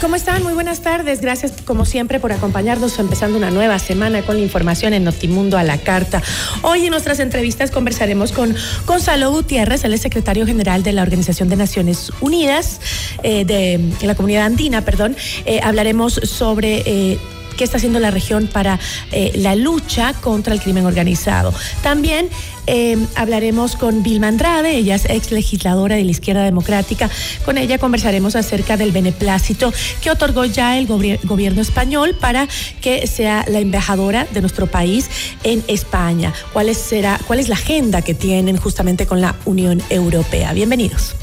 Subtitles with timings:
[0.00, 0.42] ¿Cómo están?
[0.42, 1.20] Muy buenas tardes.
[1.20, 5.62] Gracias como siempre por acompañarnos empezando una nueva semana con la información en Notimundo a
[5.62, 6.22] la carta.
[6.62, 8.56] Hoy en nuestras entrevistas conversaremos con
[8.86, 12.80] Gonzalo Gutiérrez, el secretario general de la Organización de Naciones Unidas,
[13.22, 15.16] eh, de, la comunidad andina, perdón.
[15.44, 16.82] Eh, hablaremos sobre...
[16.86, 17.18] Eh,
[17.60, 18.80] qué está haciendo la región para
[19.34, 21.52] la lucha contra el crimen organizado.
[21.82, 22.30] También
[22.66, 27.10] eh, hablaremos con Vilma Andrade, ella es ex legisladora de la izquierda democrática.
[27.44, 32.48] Con ella conversaremos acerca del beneplácito que otorgó ya el gobierno español para
[32.80, 35.10] que sea la embajadora de nuestro país
[35.42, 36.32] en España.
[36.54, 36.74] ¿Cuál,
[37.26, 40.54] ¿Cuál es la agenda que tienen justamente con la Unión Europea?
[40.54, 41.14] Bienvenidos.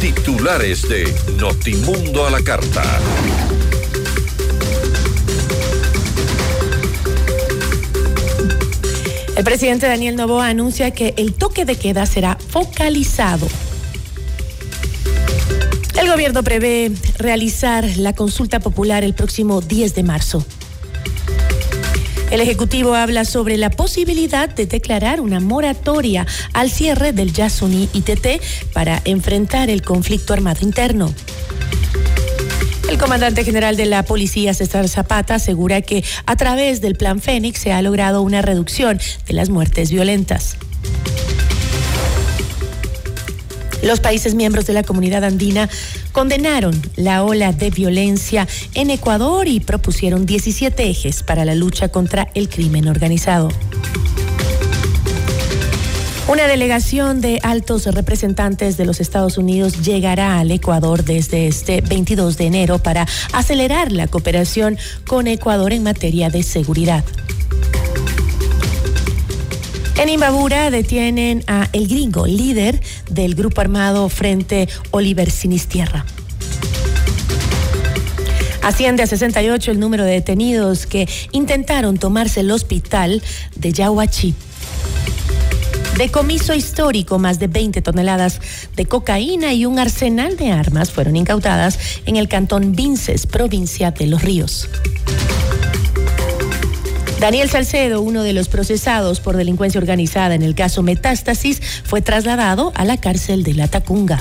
[0.00, 2.82] Titulares de Notimundo a la Carta.
[9.36, 13.48] El presidente Daniel Novoa anuncia que el toque de queda será focalizado.
[16.00, 20.46] El gobierno prevé realizar la consulta popular el próximo 10 de marzo.
[22.30, 28.40] El Ejecutivo habla sobre la posibilidad de declarar una moratoria al cierre del Yasuní ITT
[28.72, 31.12] para enfrentar el conflicto armado interno.
[32.94, 37.58] El comandante general de la policía, César Zapata, asegura que a través del Plan Fénix
[37.58, 40.56] se ha logrado una reducción de las muertes violentas.
[43.82, 45.68] Los países miembros de la comunidad andina
[46.12, 52.28] condenaron la ola de violencia en Ecuador y propusieron 17 ejes para la lucha contra
[52.34, 53.48] el crimen organizado.
[56.26, 62.38] Una delegación de altos representantes de los Estados Unidos llegará al Ecuador desde este 22
[62.38, 67.04] de enero para acelerar la cooperación con Ecuador en materia de seguridad.
[69.98, 72.80] En Imbabura detienen a El Gringo, líder
[73.10, 76.06] del grupo armado Frente Oliver Sinistierra.
[78.62, 83.22] Asciende a 68 el número de detenidos que intentaron tomarse el hospital
[83.56, 84.34] de Yahuachí.
[85.96, 88.40] Decomiso histórico, más de 20 toneladas
[88.74, 94.08] de cocaína y un arsenal de armas fueron incautadas en el cantón Vinces, provincia de
[94.08, 94.68] Los Ríos.
[97.20, 102.72] Daniel Salcedo, uno de los procesados por delincuencia organizada en el caso Metástasis, fue trasladado
[102.74, 104.20] a la cárcel de La Tacunga.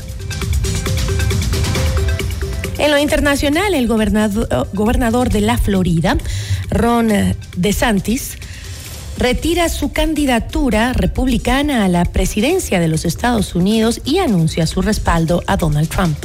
[2.78, 6.18] En lo internacional, el gobernador, gobernador de la Florida,
[6.70, 7.10] Ron
[7.58, 8.38] DeSantis,
[9.18, 15.44] retira su candidatura republicana a la presidencia de los Estados Unidos y anuncia su respaldo
[15.48, 16.18] a Donald Trump.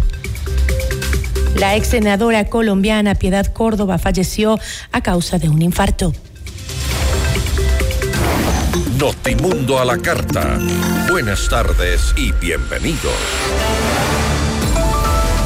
[1.57, 4.59] La ex senadora colombiana Piedad Córdoba falleció
[4.93, 6.13] a causa de un infarto.
[8.97, 10.59] Notimundo a la carta.
[11.09, 13.13] Buenas tardes y bienvenidos.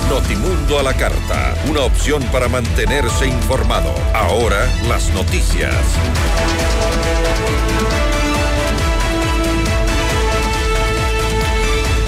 [0.09, 3.95] Notimundo a la carta, una opción para mantenerse informado.
[4.13, 5.75] Ahora las noticias.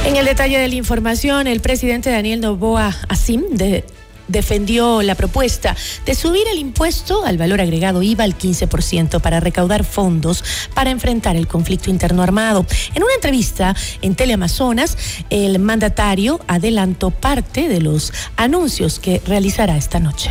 [0.05, 3.85] En el detalle de la información, el presidente Daniel Novoa Asim de
[4.29, 5.75] defendió la propuesta
[6.05, 11.37] de subir el impuesto al valor agregado IVA al 15% para recaudar fondos para enfrentar
[11.37, 12.67] el conflicto interno armado.
[12.95, 14.97] En una entrevista en Teleamazonas,
[15.31, 20.31] el mandatario adelantó parte de los anuncios que realizará esta noche.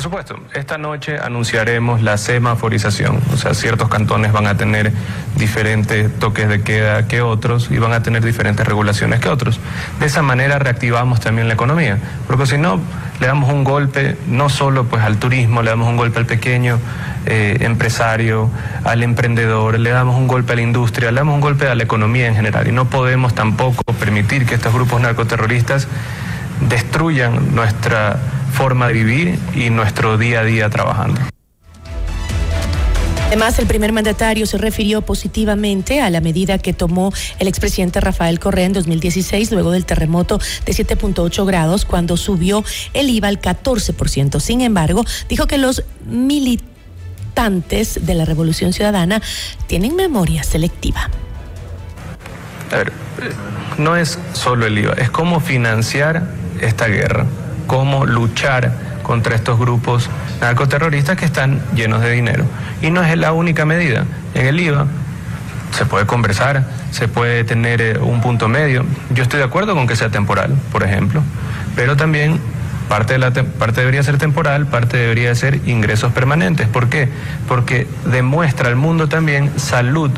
[0.00, 4.92] Por supuesto, esta noche anunciaremos la semaforización, o sea, ciertos cantones van a tener
[5.36, 9.60] diferentes toques de queda que otros y van a tener diferentes regulaciones que otros.
[9.98, 12.80] De esa manera reactivamos también la economía, porque si no,
[13.20, 16.78] le damos un golpe no solo pues al turismo, le damos un golpe al pequeño
[17.26, 18.48] eh, empresario,
[18.84, 21.82] al emprendedor, le damos un golpe a la industria, le damos un golpe a la
[21.82, 25.88] economía en general y no podemos tampoco permitir que estos grupos narcoterroristas
[26.68, 28.18] destruyan nuestra
[28.52, 31.20] forma de vivir y nuestro día a día trabajando.
[33.30, 38.40] Además, el primer mandatario se refirió positivamente a la medida que tomó el expresidente Rafael
[38.40, 44.40] Correa en 2016, luego del terremoto de 7.8 grados, cuando subió el IVA al 14%.
[44.40, 49.22] Sin embargo, dijo que los militantes de la Revolución Ciudadana
[49.68, 51.08] tienen memoria selectiva.
[52.72, 52.92] A ver,
[53.78, 57.26] no es solo el IVA, es cómo financiar esta guerra
[57.70, 58.72] cómo luchar
[59.04, 60.10] contra estos grupos
[60.40, 62.44] narcoterroristas que están llenos de dinero.
[62.82, 64.06] Y no es la única medida.
[64.34, 64.86] En el IVA
[65.70, 68.84] se puede conversar, se puede tener eh, un punto medio.
[69.14, 71.22] Yo estoy de acuerdo con que sea temporal, por ejemplo,
[71.76, 72.40] pero también
[72.88, 76.66] parte, de la parte debería ser temporal, parte debería ser ingresos permanentes.
[76.66, 77.08] ¿Por qué?
[77.46, 80.10] Porque demuestra al mundo también salud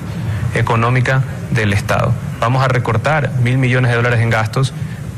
[0.54, 2.14] económica del Estado.
[2.40, 4.72] Vamos a recortar mil millones de dólares en gastos.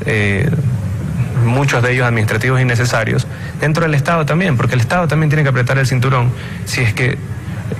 [0.05, 0.49] Eh,
[1.45, 3.27] muchos de ellos administrativos innecesarios,
[3.59, 6.31] dentro del Estado también, porque el Estado también tiene que apretar el cinturón
[6.65, 7.17] si es que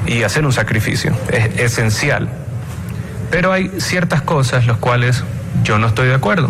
[0.05, 2.29] y hacer un sacrificio, es esencial.
[3.31, 5.23] Pero hay ciertas cosas las cuales
[5.63, 6.49] yo no estoy de acuerdo.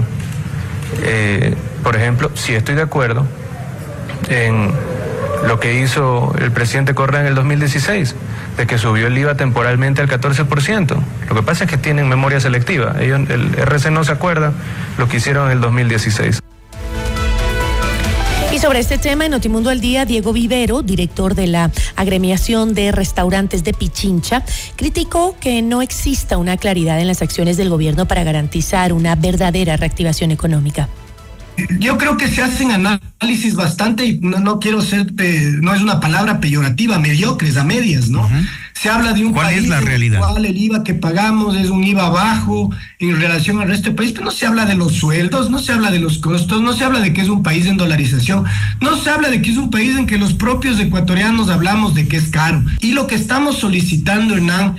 [1.01, 3.25] Eh, por ejemplo, si estoy de acuerdo
[4.29, 4.71] en
[5.47, 8.15] lo que hizo el presidente Correa en el 2016,
[8.57, 10.97] de que subió el IVA temporalmente al 14%.
[11.29, 12.95] Lo que pasa es que tienen memoria selectiva.
[13.00, 14.53] Ellos, el RC no se acuerda
[14.97, 16.44] lo que hicieron en el 2016.
[18.65, 23.63] Sobre este tema, en Notimundo al Día, Diego Vivero, director de la agremiación de restaurantes
[23.63, 24.44] de Pichincha,
[24.75, 29.77] criticó que no exista una claridad en las acciones del gobierno para garantizar una verdadera
[29.77, 30.89] reactivación económica.
[31.77, 36.39] Yo creo que se hacen análisis bastante, y no, quiero ser, no es una palabra
[36.39, 38.27] peyorativa, mediocres, a medias, ¿no?
[38.81, 40.19] Se habla de un ¿Cuál país es la realidad?
[40.19, 42.69] cual el IVA que pagamos es un IVA bajo
[43.00, 45.72] en relación al resto del país, pero no se habla de los sueldos, no se
[45.72, 48.44] habla de los costos, no se habla de que es un país en dolarización,
[48.81, 52.07] no se habla de que es un país en que los propios ecuatorianos hablamos de
[52.07, 52.63] que es caro.
[52.81, 54.75] Y lo que estamos solicitando, Hernán,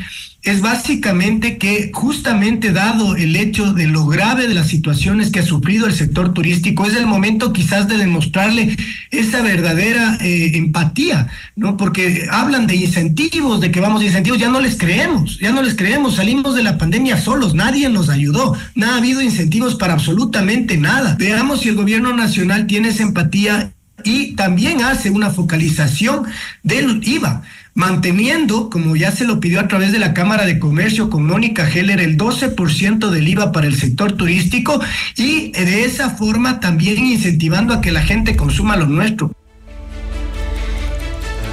[0.47, 5.45] es básicamente que justamente dado el hecho de lo grave de las situaciones que ha
[5.45, 8.77] sufrido el sector turístico, es el momento quizás de demostrarle
[9.11, 11.27] esa verdadera eh, empatía,
[11.57, 11.77] ¿no?
[11.77, 15.63] Porque hablan de incentivos, de que vamos de incentivos, ya no les creemos, ya no
[15.63, 19.95] les creemos, salimos de la pandemia solos, nadie nos ayudó, no ha habido incentivos para
[19.95, 21.17] absolutamente nada.
[21.19, 23.73] Veamos si el gobierno nacional tiene esa empatía
[24.05, 26.23] y también hace una focalización
[26.63, 27.43] del IVA
[27.77, 31.69] manteniendo, como ya se lo pidió a través de la Cámara de Comercio con Mónica
[31.69, 34.81] Heller, el 12% del IVA para el sector turístico
[35.15, 39.31] y de esa forma también incentivando a que la gente consuma lo nuestro.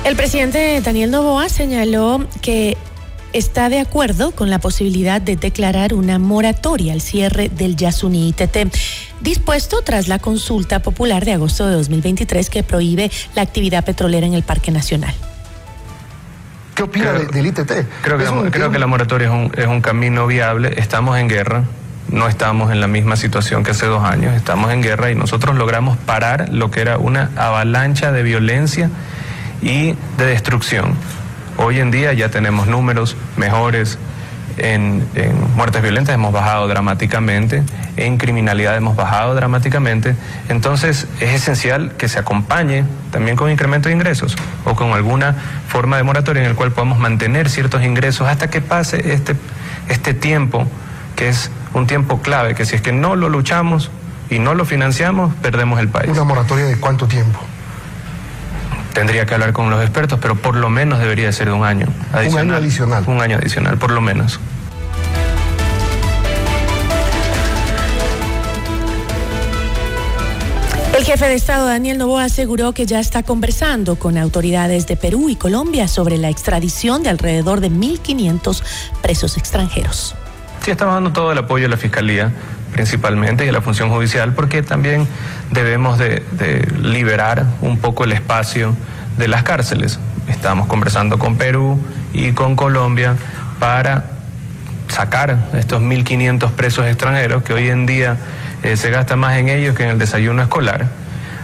[0.06, 2.78] El presidente Daniel Novoa señaló que
[3.34, 8.74] está de acuerdo con la posibilidad de declarar una moratoria al cierre del Yasuní ITT,
[9.20, 14.36] dispuesto tras la consulta popular de agosto de 2023 que prohíbe la actividad petrolera en
[14.36, 15.14] el Parque Nacional.
[16.76, 17.72] ¿Qué opina Creo- del ITT?
[18.02, 20.74] Creo que, un creo que la moratoria es un, es un camino viable.
[20.78, 21.64] Estamos en guerra,
[22.10, 24.34] no estamos en la misma situación que hace dos años.
[24.36, 28.90] Estamos en guerra y nosotros logramos parar lo que era una avalancha de violencia
[29.62, 30.96] y de destrucción.
[31.58, 34.00] Hoy en día ya tenemos números mejores.
[34.58, 35.08] En,
[35.56, 37.64] muertes violentas hemos bajado dramáticamente,
[37.98, 40.16] en criminalidad hemos bajado dramáticamente.
[40.50, 45.36] Entonces es esencial que se acompañe también con incremento de ingresos o con alguna
[45.68, 49.36] forma de moratoria en el cual podamos mantener ciertos ingresos hasta que pase este,
[49.90, 50.68] este tiempo,
[51.16, 53.92] que es un tiempo clave, que si es que no lo luchamos
[54.30, 56.12] y no lo financiamos, perdemos el país.
[56.12, 57.40] ¿Una moratoria de cuánto tiempo?
[58.94, 61.88] Tendría que hablar con los expertos, pero por lo menos debería ser de un año
[62.14, 62.48] adicional.
[62.48, 63.04] año adicional.
[63.08, 64.40] Un año adicional, por lo menos.
[70.96, 75.28] El jefe de Estado, Daniel Novoa, aseguró que ya está conversando con autoridades de Perú
[75.28, 78.62] y Colombia sobre la extradición de alrededor de 1.500
[79.02, 80.14] presos extranjeros.
[80.64, 82.32] Sí, estamos dando todo el apoyo a la Fiscalía
[82.74, 85.08] principalmente y a la función judicial porque también
[85.52, 86.24] debemos de,
[86.82, 88.76] liberar un poco el espacio
[89.18, 90.00] de las cárceles.
[90.28, 91.80] Estamos conversando con Perú
[92.14, 93.16] y con Colombia
[93.60, 94.06] para
[94.90, 98.18] sacar estos 1.500 presos extranjeros que hoy en día
[98.64, 100.88] eh, se gasta más en ellos que en el desayuno escolar.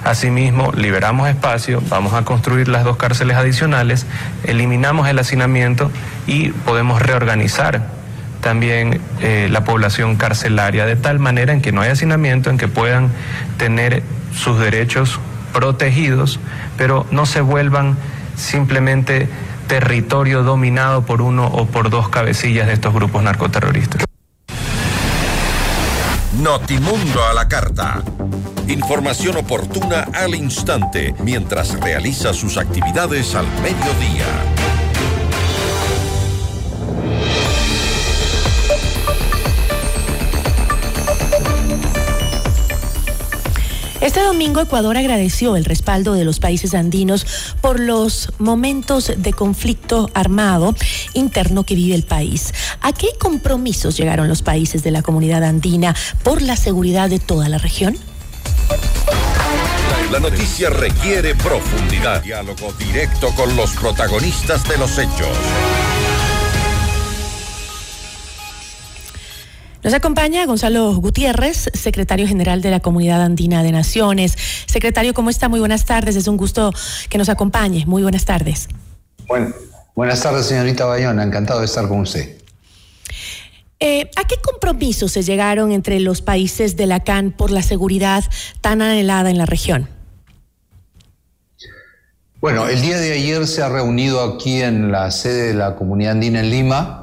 [0.03, 4.05] Asimismo, liberamos espacio, vamos a construir las dos cárceles adicionales,
[4.45, 5.91] eliminamos el hacinamiento
[6.25, 7.98] y podemos reorganizar
[8.41, 12.67] también eh, la población carcelaria de tal manera en que no haya hacinamiento, en que
[12.67, 13.09] puedan
[13.57, 14.03] tener
[14.35, 15.19] sus derechos
[15.53, 16.39] protegidos,
[16.77, 17.97] pero no se vuelvan
[18.35, 19.27] simplemente
[19.67, 24.03] territorio dominado por uno o por dos cabecillas de estos grupos narcoterroristas.
[26.41, 28.01] Notimundo a la carta.
[28.67, 34.58] Información oportuna al instante mientras realiza sus actividades al mediodía.
[44.09, 47.27] Este domingo Ecuador agradeció el respaldo de los países andinos
[47.61, 50.73] por los momentos de conflicto armado
[51.13, 52.51] interno que vive el país.
[52.81, 57.49] ¿A qué compromisos llegaron los países de la comunidad andina por la seguridad de toda
[57.49, 57.99] la región?
[60.11, 65.37] La noticia requiere profundidad, diálogo directo con los protagonistas de los hechos.
[69.81, 74.35] Nos acompaña Gonzalo Gutiérrez, secretario general de la Comunidad Andina de Naciones.
[74.65, 75.47] Secretario, ¿cómo está?
[75.47, 76.17] Muy buenas tardes.
[76.17, 76.73] Es un gusto
[77.09, 77.85] que nos acompañe.
[77.85, 78.67] Muy buenas tardes.
[79.25, 79.53] Bueno,
[79.95, 81.23] buenas tardes, señorita Bayona.
[81.23, 82.37] Encantado de estar con usted.
[83.79, 88.25] Eh, ¿A qué compromisos se llegaron entre los países de la CAN por la seguridad
[88.59, 89.87] tan anhelada en la región?
[92.41, 96.13] Bueno, el día de ayer se ha reunido aquí en la sede de la Comunidad
[96.13, 96.98] Andina en Lima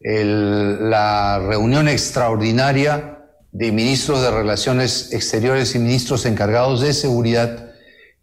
[0.00, 3.18] la reunión extraordinaria
[3.52, 7.70] de ministros de Relaciones Exteriores y ministros encargados de seguridad.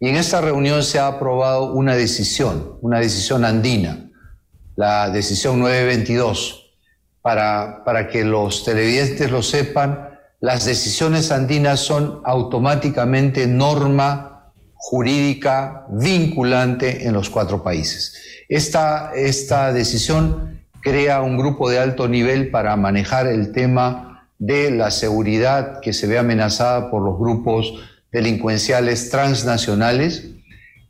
[0.00, 4.10] Y en esta reunión se ha aprobado una decisión, una decisión andina,
[4.76, 6.64] la decisión 922.
[7.20, 10.08] Para, para que los televidentes lo sepan,
[10.40, 18.14] las decisiones andinas son automáticamente norma jurídica vinculante en los cuatro países.
[18.48, 24.90] Esta, esta decisión crea un grupo de alto nivel para manejar el tema de la
[24.90, 27.74] seguridad que se ve amenazada por los grupos
[28.12, 30.30] delincuenciales transnacionales.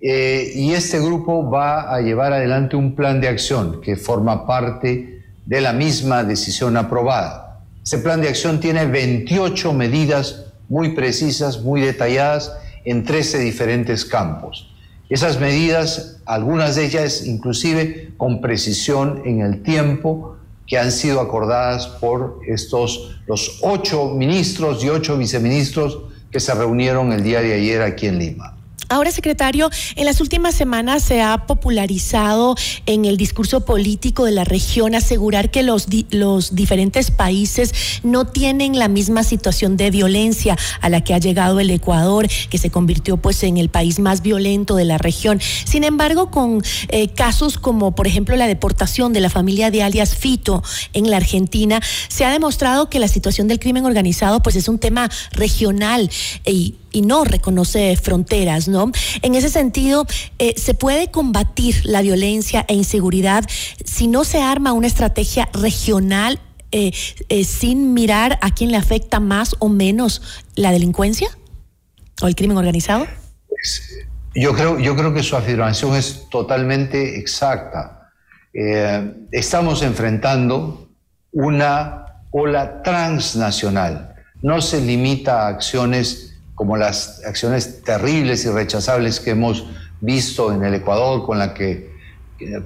[0.01, 5.25] Eh, y este grupo va a llevar adelante un plan de acción que forma parte
[5.45, 7.65] de la misma decisión aprobada.
[7.83, 12.53] Ese plan de acción tiene 28 medidas muy precisas, muy detalladas
[12.85, 14.71] en 13 diferentes campos.
[15.09, 20.37] Esas medidas, algunas de ellas inclusive con precisión en el tiempo,
[20.67, 25.99] que han sido acordadas por estos, los ocho ministros y ocho viceministros
[26.31, 28.58] que se reunieron el día de ayer aquí en Lima.
[28.91, 32.55] Ahora, secretario, en las últimas semanas se ha popularizado
[32.87, 38.79] en el discurso político de la región asegurar que los, los diferentes países no tienen
[38.79, 43.19] la misma situación de violencia a la que ha llegado el Ecuador, que se convirtió
[43.19, 45.39] pues en el país más violento de la región.
[45.67, 50.15] Sin embargo, con eh, casos como por ejemplo la deportación de la familia de alias
[50.15, 50.63] Fito
[50.95, 54.79] en la Argentina, se ha demostrado que la situación del crimen organizado pues es un
[54.79, 56.11] tema regional
[56.47, 58.91] y y no reconoce fronteras, ¿no?
[59.23, 60.05] En ese sentido,
[60.41, 63.45] eh, ¿se puede combatir la violencia e inseguridad
[63.85, 66.41] si no se arma una estrategia regional
[66.73, 66.91] eh,
[67.29, 71.29] eh, sin mirar a quién le afecta más o menos la delincuencia
[72.21, 73.07] o el crimen organizado?
[73.49, 78.11] Pues, yo, creo, yo creo que su afirmación es totalmente exacta.
[79.31, 80.89] estamos enfrentando
[81.31, 84.17] una ola transnacional.
[84.43, 86.29] No se limita a acciones
[86.59, 89.65] como las acciones terribles y rechazables que hemos
[90.01, 91.93] visto en el Ecuador, con, la que,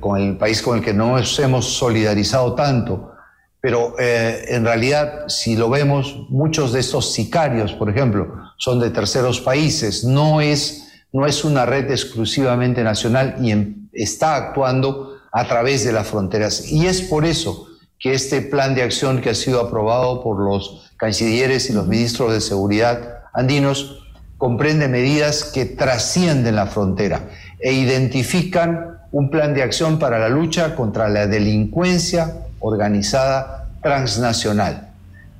[0.00, 3.12] con el país con el que no nos hemos solidarizado tanto.
[3.60, 8.88] Pero eh, en realidad, si lo vemos, muchos de estos sicarios, por ejemplo, son de
[8.88, 10.04] terceros países.
[10.04, 13.52] No es, no es una red exclusivamente nacional y
[13.92, 16.66] está actuando a través de las fronteras.
[16.72, 17.68] Y es por eso
[17.98, 22.32] que este plan de acción que ha sido aprobado por los cancilleres y los ministros
[22.32, 24.06] de Seguridad andinos
[24.38, 27.28] comprende medidas que trascienden la frontera
[27.60, 34.88] e identifican un plan de acción para la lucha contra la delincuencia organizada transnacional.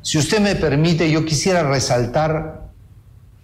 [0.02, 2.62] Si usted me permite, yo quisiera resaltar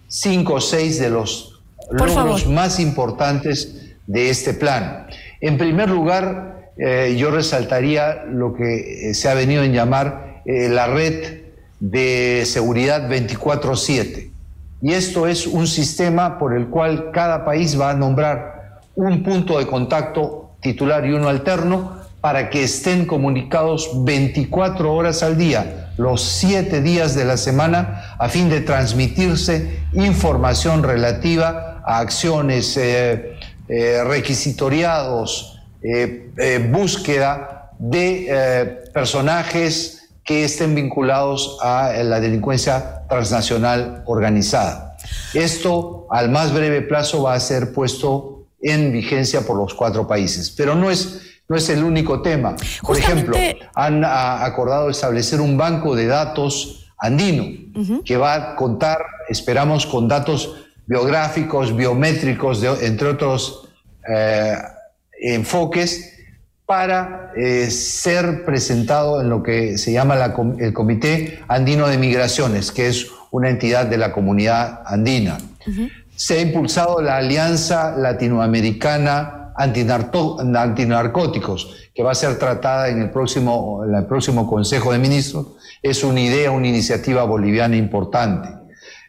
[0.07, 5.07] cinco o seis de los logros más importantes de este plan.
[5.41, 10.87] En primer lugar, eh, yo resaltaría lo que se ha venido en llamar eh, la
[10.87, 11.41] red
[11.79, 14.28] de seguridad 24/7.
[14.81, 19.59] Y esto es un sistema por el cual cada país va a nombrar un punto
[19.59, 26.21] de contacto titular y uno alterno para que estén comunicados 24 horas al día, los
[26.21, 33.35] 7 días de la semana, a fin de transmitirse información relativa a acciones, eh,
[33.69, 39.98] eh, requisitoriados, eh, búsqueda de personajes
[40.29, 44.95] que estén vinculados a la delincuencia transnacional organizada.
[45.33, 50.51] Esto al más breve plazo va a ser puesto en vigencia por los cuatro países,
[50.51, 52.55] pero no es no es el único tema.
[52.83, 53.35] Por ejemplo,
[53.73, 57.45] han acordado establecer un banco de datos andino
[58.05, 63.67] que va a contar, esperamos, con datos biográficos, biométricos, entre otros
[64.07, 64.55] eh,
[65.19, 66.18] enfoques,
[66.69, 70.15] para eh, ser presentado en lo que se llama
[70.59, 75.39] el Comité Andino de Migraciones, que es una entidad de la comunidad andina.
[76.15, 83.83] Se ha impulsado la Alianza Latinoamericana antinarcóticos, que va a ser tratada en el próximo,
[83.83, 85.47] en el próximo Consejo de Ministros,
[85.81, 88.47] es una idea, una iniciativa boliviana importante.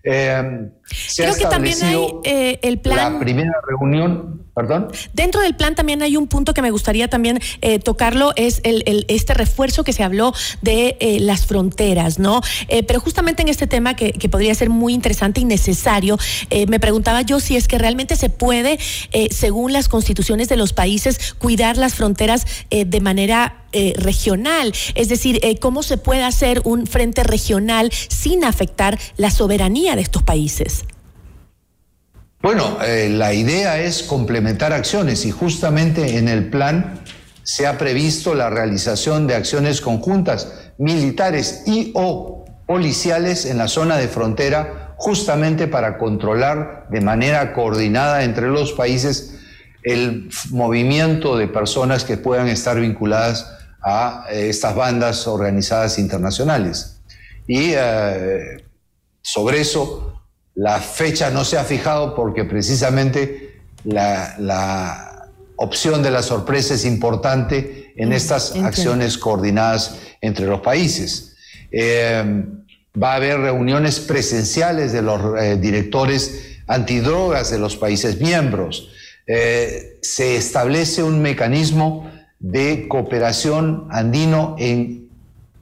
[0.02, 0.70] Eh,
[1.16, 3.14] Creo que también hay eh, el plan.
[3.14, 4.88] La primera reunión, perdón.
[5.12, 9.04] Dentro del plan también hay un punto que me gustaría también eh, tocarlo, es el,
[9.08, 12.40] este refuerzo que se habló de las fronteras, ¿no?
[12.86, 16.18] pero justamente en este tema que, que, podría ser muy interesante y necesario,
[16.68, 18.78] me preguntaba yo si es que realmente se puede,
[19.30, 25.38] según las constituciones de los países, cuidar las fronteras de manera eh, regional, es decir,
[25.44, 30.79] eh, cómo se puede hacer un frente regional sin afectar la soberanía de estos países.
[32.42, 37.00] Bueno, eh, la idea es complementar acciones y justamente en el plan
[37.42, 43.98] se ha previsto la realización de acciones conjuntas militares y o policiales en la zona
[43.98, 49.38] de frontera justamente para controlar de manera coordinada entre los países
[49.82, 53.50] el movimiento de personas que puedan estar vinculadas
[53.82, 57.02] a eh, estas bandas organizadas internacionales.
[57.46, 58.64] Y eh,
[59.20, 60.09] sobre eso
[60.54, 65.06] la fecha no se ha fijado porque precisamente la,
[65.56, 71.36] opción de la sorpresa es importante en mm, estas acciones coordinadas entre los países.
[71.70, 72.44] Eh,
[73.00, 75.20] va a haber reuniones presenciales de los
[75.60, 78.90] directores antidrogas de los países miembros.
[79.26, 82.10] se establece un mecanismo
[82.40, 85.08] de cooperación andino en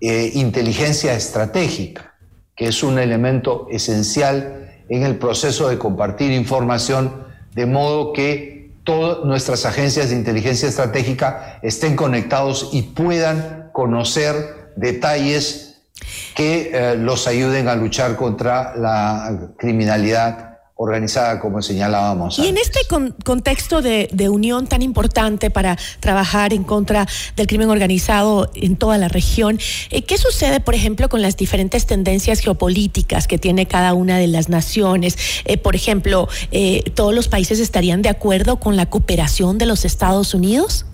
[0.00, 2.14] eh, inteligencia estratégica,
[2.54, 9.24] que es un elemento esencial en el proceso de compartir información, de modo que todas
[9.24, 15.82] nuestras agencias de inteligencia estratégica estén conectados y puedan conocer detalles
[16.34, 20.47] que eh, los ayuden a luchar contra la criminalidad
[20.80, 22.38] organizada, como señalábamos.
[22.38, 22.78] Y en este
[23.24, 29.08] contexto de, unión tan importante para trabajar en contra del crimen organizado en toda la
[29.08, 29.58] región,
[29.90, 34.28] eh, ¿qué sucede, por ejemplo, con las diferentes tendencias geopolíticas que tiene cada una de
[34.28, 35.18] las naciones?
[35.46, 39.84] Eh, por ejemplo, eh, ¿todos los países estarían de acuerdo con la cooperación de los
[39.84, 40.86] Estados Unidos?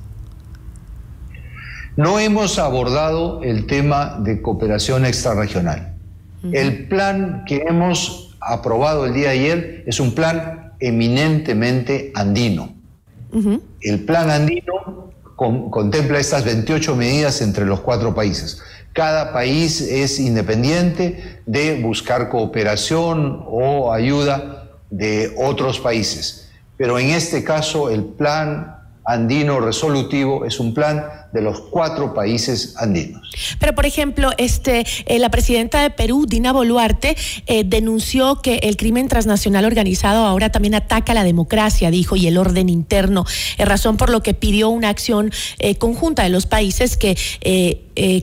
[1.97, 5.95] No hemos abordado el tema de cooperación extrarregional.
[6.53, 12.75] El plan que hemos aprobado el día de ayer es un plan eminentemente andino.
[13.81, 18.63] El plan andino contempla estas 28 medidas entre los cuatro países.
[18.93, 26.49] Cada país es independiente de buscar cooperación o ayuda de otros países.
[26.77, 31.05] Pero en este caso el plan andino resolutivo es un plan
[31.35, 33.21] de los cuatro países andinos.
[33.59, 37.17] Pero, por ejemplo, este, eh, la presidenta de Perú, Dina Boluarte,
[37.47, 42.39] eh, denunció que el crimen transnacional organizado ahora también ataca la democracia, dijo, y el
[42.39, 43.27] orden interno,
[43.59, 45.33] eh, razón por lo que pidió una acción
[45.79, 47.17] conjunta de los países que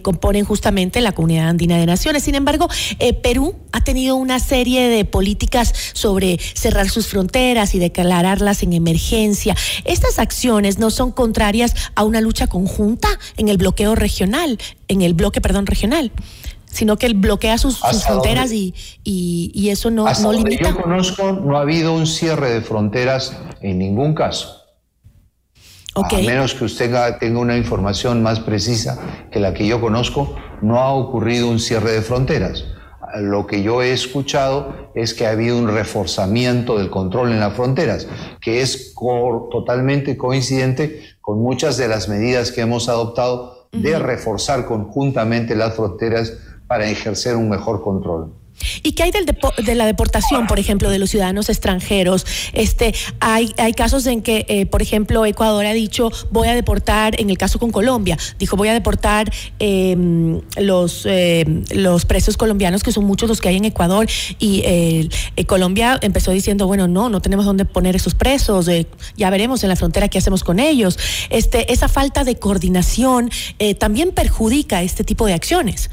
[0.03, 2.23] componen justamente la Comunidad Andina de Naciones.
[2.23, 2.67] Sin embargo,
[3.21, 9.55] Perú ha tenido una serie de políticas sobre cerrar sus fronteras y declararlas en emergencia.
[9.83, 13.00] Estas acciones no son contrarias a una lucha conjunta
[13.37, 16.11] en el bloqueo regional, en el bloque, perdón, regional
[16.71, 20.69] sino que él bloquea sus, fronteras y, y, eso no, no limita.
[20.69, 24.57] Yo conozco, no ha habido un cierre de fronteras en ningún caso.
[25.93, 28.97] A menos que usted tenga, tenga, una información más precisa
[29.29, 32.63] que la que yo conozco, no ha ocurrido un cierre de fronteras.
[33.19, 37.53] Lo que yo he escuchado es que ha habido un reforzamiento del control en las
[37.53, 38.07] fronteras,
[38.39, 38.93] que es
[39.51, 46.33] totalmente coincidente con muchas de las medidas que hemos adoptado de reforzar conjuntamente las fronteras
[46.67, 48.40] para ejercer un mejor control.
[48.83, 52.25] ¿Y qué hay del de la deportación, por ejemplo, de los ciudadanos extranjeros?
[52.53, 57.19] Este, hay, hay casos en que, eh, por ejemplo, Ecuador ha dicho voy a deportar,
[57.19, 62.83] en el caso con Colombia, dijo voy a deportar em, los, em, los presos colombianos,
[62.83, 64.07] que son muchos los que hay en Ecuador,
[64.39, 65.09] y eh,
[65.47, 69.69] Colombia empezó diciendo, bueno, no, no tenemos dónde poner esos presos, eh, ya veremos en
[69.69, 70.97] la frontera qué hacemos con ellos.
[71.29, 73.29] Este, esa falta de coordinación
[73.79, 75.89] también perjudica este tipo de acciones.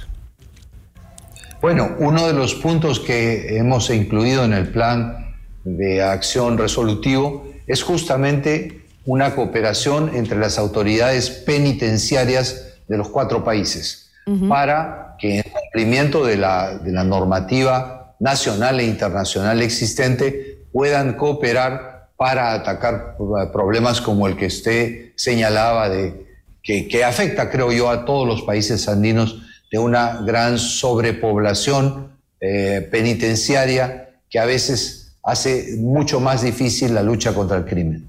[1.60, 7.82] Bueno, uno de los puntos que hemos incluido en el plan de acción resolutivo es
[7.82, 14.12] justamente una cooperación entre las autoridades penitenciarias de los cuatro países
[14.48, 22.10] para que en cumplimiento de la, de la normativa nacional e internacional existente puedan cooperar
[22.16, 23.16] para atacar
[23.52, 26.26] problemas como el que usted señalaba de
[26.62, 32.86] que, que afecta, creo yo, a todos los países andinos de una gran sobrepoblación eh,
[32.90, 38.08] penitenciaria que a veces hace mucho más difícil la lucha contra el crimen.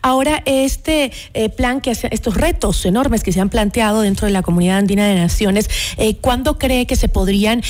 [0.00, 4.42] Ahora, este eh, plan, que estos retos enormes que se han planteado dentro de la
[4.42, 5.68] comunidad andina de naciones,
[5.98, 7.62] eh, ¿cuándo cree que se podrían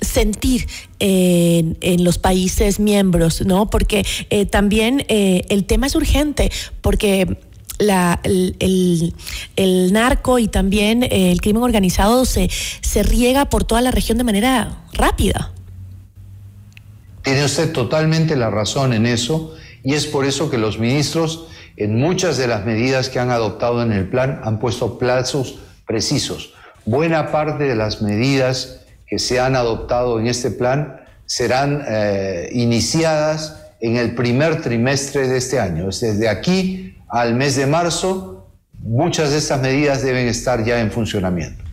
[0.00, 0.66] sentir
[0.98, 3.44] en, en, los países miembros?
[3.44, 3.68] ¿no?
[3.68, 4.04] Porque
[4.50, 7.36] también el tema es urgente, porque
[7.80, 9.14] la, el,
[9.56, 12.48] el, narco y también el crimen organizado se,
[12.80, 15.52] se riega por toda la región de manera rápida.
[17.22, 21.98] Tiene usted totalmente la razón en eso y es por eso que los ministros en
[21.98, 26.52] muchas de las medidas que han adoptado en el plan han puesto plazos precisos.
[26.84, 33.56] Buena parte de las medidas que se han adoptado en este plan serán eh, iniciadas
[33.80, 35.86] en el primer trimestre de este año.
[35.86, 38.46] Desde aquí al mes de marzo,
[38.82, 41.64] muchas de estas medidas deben estar ya en funcionamiento.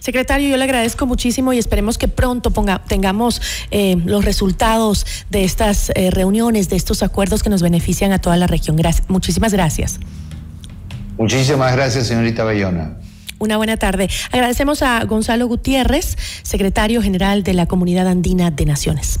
[0.00, 5.44] Secretario, yo le agradezco muchísimo y esperemos que pronto ponga, tengamos eh, los resultados de
[5.44, 8.76] estas eh, reuniones, de estos acuerdos que nos benefician a toda la región.
[9.08, 9.98] muchísimas gracias.
[11.16, 12.96] Muchísimas gracias, señorita Bayona.
[13.38, 14.08] Una buena tarde.
[14.32, 19.20] Agradecemos a Gonzalo Gutiérrez, secretario general de la Comunidad Andina de Naciones.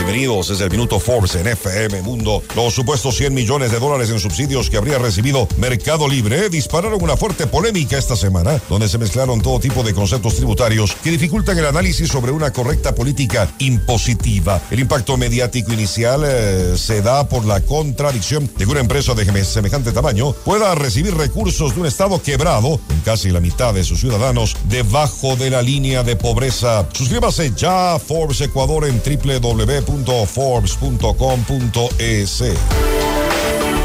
[0.00, 2.42] Bienvenidos desde el Minuto Forbes en FM Mundo.
[2.56, 7.18] Los supuestos 100 millones de dólares en subsidios que habría recibido Mercado Libre dispararon una
[7.18, 11.66] fuerte polémica esta semana, donde se mezclaron todo tipo de conceptos tributarios que dificultan el
[11.66, 14.62] análisis sobre una correcta política impositiva.
[14.70, 19.44] El impacto mediático inicial eh, se da por la contradicción de que una empresa de
[19.44, 24.00] semejante tamaño pueda recibir recursos de un Estado quebrado, con casi la mitad de sus
[24.00, 26.88] ciudadanos debajo de la línea de pobreza.
[26.94, 32.44] Suscríbase ya a Forbes Ecuador en www www.forbes.com.es.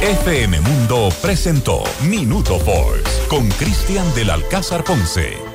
[0.01, 5.54] FM Mundo presentó Minuto Forbes con Cristian del Alcázar Ponce.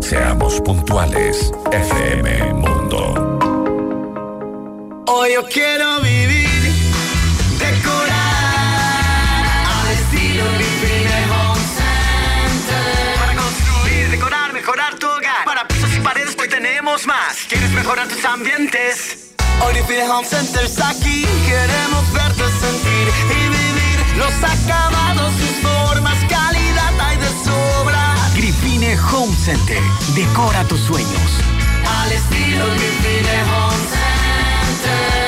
[0.00, 3.38] Seamos puntuales, FM Mundo.
[5.06, 6.72] Hoy yo quiero vivir,
[7.58, 8.08] decorar
[9.66, 13.18] al estilo Grifine Home Center.
[13.20, 15.44] Para construir, decorar, mejorar tu hogar.
[15.44, 17.36] Para pisos y paredes, hoy tenemos más.
[17.48, 19.34] ¿Quieres mejorar tus ambientes?
[19.66, 21.26] Hoy Grifine Home Center está aquí.
[21.46, 25.32] Queremos verte sentir y vivir los acabados,
[28.96, 29.82] Home Center.
[30.14, 31.40] Decora tus sueños.
[31.84, 35.27] Al estilo Grifine Home Center.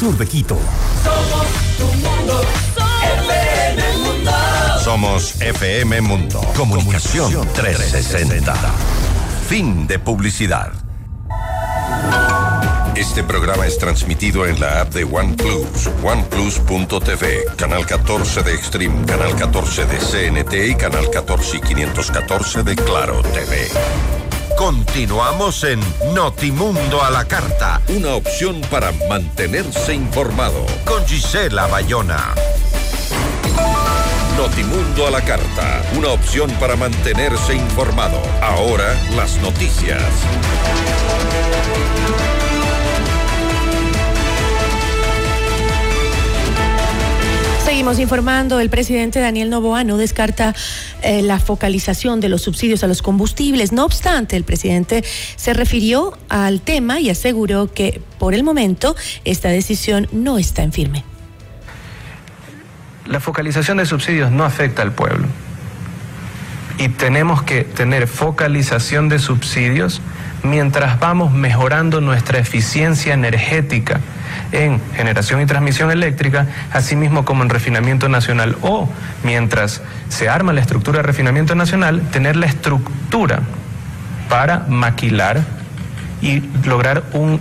[0.09, 0.57] de Quito.
[1.03, 2.41] Somos tu mundo.
[3.29, 4.31] FM Mundo.
[4.83, 6.41] Somos FM Mundo.
[6.57, 8.55] Comunicación 360.
[9.47, 10.71] Fin de publicidad.
[12.95, 19.35] Este programa es transmitido en la app de OnePlus, oneplus.tv, canal 14 de Extreme, canal
[19.35, 24.20] 14 de CNT y canal 14 y 514 de Claro TV.
[24.61, 25.79] Continuamos en
[26.13, 32.35] Notimundo a la Carta, una opción para mantenerse informado con Gisela Bayona.
[34.37, 38.21] Notimundo a la Carta, una opción para mantenerse informado.
[38.39, 40.03] Ahora las noticias.
[47.81, 48.59] Seguimos informando.
[48.59, 50.53] El presidente Daniel Novoa no descarta
[51.01, 53.71] eh, la focalización de los subsidios a los combustibles.
[53.71, 55.03] No obstante, el presidente
[55.35, 60.73] se refirió al tema y aseguró que por el momento esta decisión no está en
[60.73, 61.03] firme.
[63.07, 65.25] La focalización de subsidios no afecta al pueblo.
[66.77, 70.01] Y tenemos que tener focalización de subsidios
[70.43, 74.01] mientras vamos mejorando nuestra eficiencia energética
[74.51, 78.89] en generación y transmisión eléctrica, así mismo como en refinamiento nacional, o
[79.23, 83.41] mientras se arma la estructura de refinamiento nacional, tener la estructura
[84.29, 85.41] para maquilar
[86.21, 87.39] y lograr un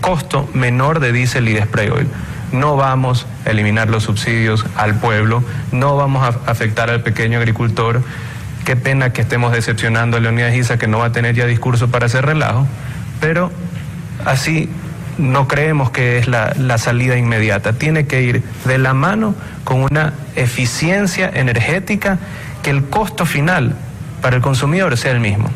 [0.00, 2.08] costo menor de diésel y de spray oil.
[2.52, 5.42] No vamos a eliminar los subsidios al pueblo,
[5.72, 8.02] no vamos a afectar al pequeño agricultor.
[8.64, 11.88] Qué pena que estemos decepcionando a Leonidas Isa, que no va a tener ya discurso
[11.90, 12.66] para hacer relajo,
[13.20, 13.50] pero
[14.24, 14.68] así
[15.18, 17.74] no creemos que es la, la, salida inmediata.
[17.74, 22.18] Tiene que ir de la mano con una eficiencia energética
[22.62, 23.74] que el costo final
[24.20, 25.50] para el consumidor sea el mismo.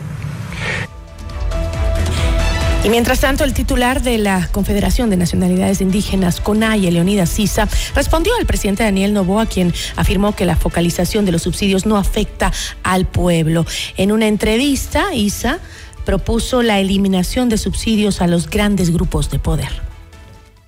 [2.85, 8.33] Y mientras tanto, el titular de la Confederación de Nacionalidades Indígenas, CONAIE, Leonidas Sisa, respondió
[8.39, 12.53] al presidente Daniel Novoa, quien afirmó que la focalización de los subsidios no afecta
[12.85, 13.67] al pueblo.
[13.97, 15.59] En una entrevista, Isa
[16.09, 19.69] propuso la eliminación de subsidios a los grandes grupos de poder.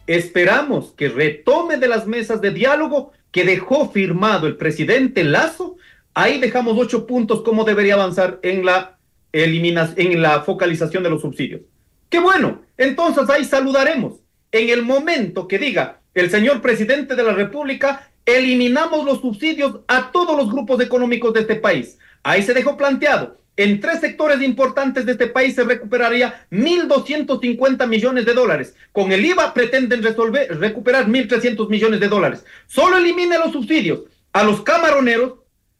[0.06, 5.76] Esperamos que retome de las mesas de diálogo que dejó firmado el presidente Lazo.
[6.12, 8.98] Ahí dejamos ocho puntos cómo debería avanzar en la,
[9.32, 11.62] elimina en la focalización de los subsidios.
[12.10, 14.20] Qué bueno, entonces ahí saludaremos.
[14.52, 20.12] En el momento que diga el señor presidente de la República, eliminamos los subsidios a
[20.12, 21.96] todos los grupos económicos de este país.
[22.22, 28.24] Ahí se dejó planteado en tres sectores importantes de este país se recuperaría 1.250 millones
[28.24, 28.74] de dólares.
[28.92, 32.44] Con el IVA pretenden resolver, recuperar 1.300 millones de dólares.
[32.66, 34.00] Solo elimine los subsidios
[34.32, 35.34] a los camaroneros,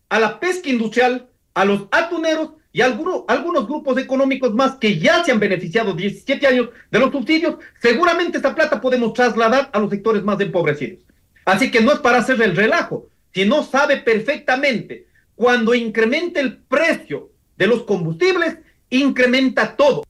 [0.09, 5.25] a la pesca industrial, a los atuneros y algunos, algunos grupos económicos más que ya
[5.25, 7.57] se han beneficiado 17 años de los subsidios.
[7.81, 11.01] Seguramente esta plata podemos trasladar a los sectores más empobrecidos.
[11.45, 17.30] Así que no es para hacer el relajo, sino sabe perfectamente cuando incremente el precio
[17.61, 18.57] de los combustibles,
[18.89, 20.03] incrementa todo.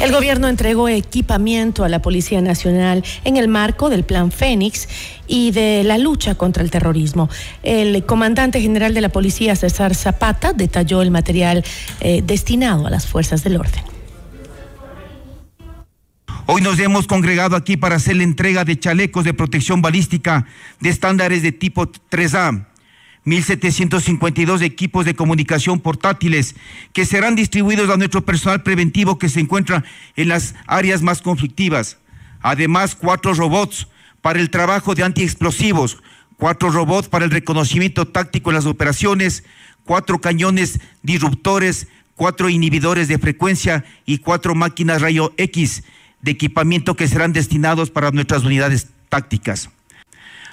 [0.00, 4.88] El gobierno entregó equipamiento a la Policía Nacional en el marco del Plan Fénix
[5.26, 7.28] y de la lucha contra el terrorismo.
[7.62, 11.62] El comandante general de la Policía, César Zapata, detalló el material
[12.00, 13.84] eh, destinado a las fuerzas del orden.
[16.46, 20.46] Hoy nos hemos congregado aquí para hacer la entrega de chalecos de protección balística
[20.80, 22.75] de estándares de tipo 3A.
[23.26, 26.54] 1.752 equipos de comunicación portátiles
[26.92, 29.84] que serán distribuidos a nuestro personal preventivo que se encuentra
[30.14, 31.98] en las áreas más conflictivas.
[32.40, 33.88] Además, cuatro robots
[34.22, 35.98] para el trabajo de antiexplosivos,
[36.36, 39.42] cuatro robots para el reconocimiento táctico en las operaciones,
[39.84, 45.82] cuatro cañones disruptores, cuatro inhibidores de frecuencia y cuatro máquinas rayo X
[46.22, 49.70] de equipamiento que serán destinados para nuestras unidades tácticas.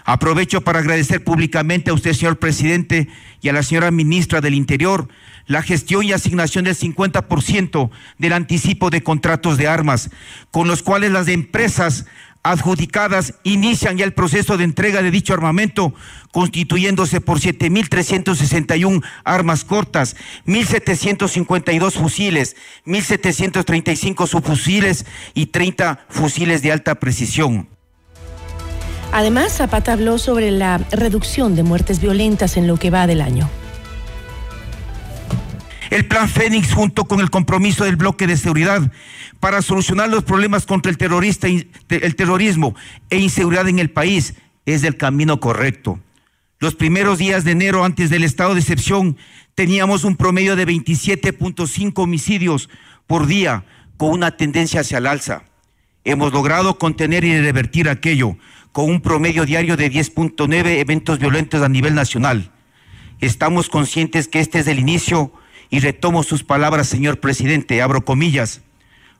[0.05, 3.07] Aprovecho para agradecer públicamente a usted, señor presidente,
[3.41, 5.07] y a la señora ministra del Interior
[5.45, 10.09] la gestión y asignación del 50% del anticipo de contratos de armas,
[10.51, 12.05] con los cuales las empresas
[12.43, 15.93] adjudicadas inician ya el proceso de entrega de dicho armamento,
[16.31, 27.72] constituyéndose por 7.361 armas cortas, 1.752 fusiles, 1.735 subfusiles y 30 fusiles de alta precisión.
[29.13, 33.47] Además, Zapata habló sobre la reducción de muertes violentas en lo que va del año.
[35.91, 38.91] El plan Fénix, junto con el compromiso del bloque de seguridad
[39.39, 42.76] para solucionar los problemas contra el, terrorista, el terrorismo
[43.12, 44.34] e inseguridad en el país,
[44.65, 45.99] es el camino correcto.
[46.58, 49.17] Los primeros días de enero, antes del estado de excepción,
[49.54, 52.67] teníamos un promedio de 27.5 homicidios
[53.06, 53.63] por día,
[53.97, 55.43] con una tendencia hacia el alza.
[56.04, 58.38] Hemos logrado contener y revertir aquello,
[58.73, 62.51] con un promedio diario de 10.9 eventos violentos a nivel nacional.
[63.21, 65.31] Estamos conscientes que este es el inicio
[65.69, 68.62] y retomo sus palabras, señor presidente, abro comillas.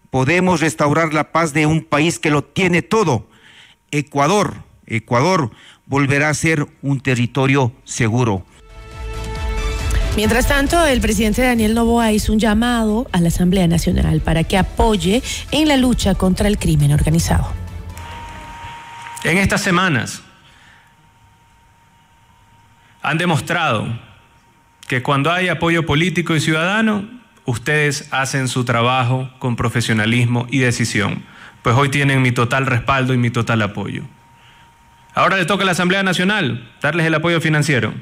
[0.10, 3.30] Podemos restaurar la paz de un país que lo tiene todo.
[3.92, 4.56] Ecuador,
[4.88, 5.52] Ecuador
[5.86, 8.46] volverá a ser un territorio seguro.
[10.16, 14.58] Mientras tanto, el presidente Daniel Novoa hizo un llamado a la Asamblea Nacional para que
[14.58, 17.63] apoye en la lucha contra el crimen organizado
[19.24, 20.24] en estas semanas
[23.02, 23.88] han demostrado
[24.88, 27.08] que cuando hay apoyo político y ciudadano,
[27.46, 31.24] ustedes hacen su trabajo con profesionalismo y decisión.
[31.62, 34.04] Pues hoy tienen mi total respaldo y mi total apoyo.
[35.14, 37.94] Ahora le toca a la Asamblea Nacional darles el apoyo financiero.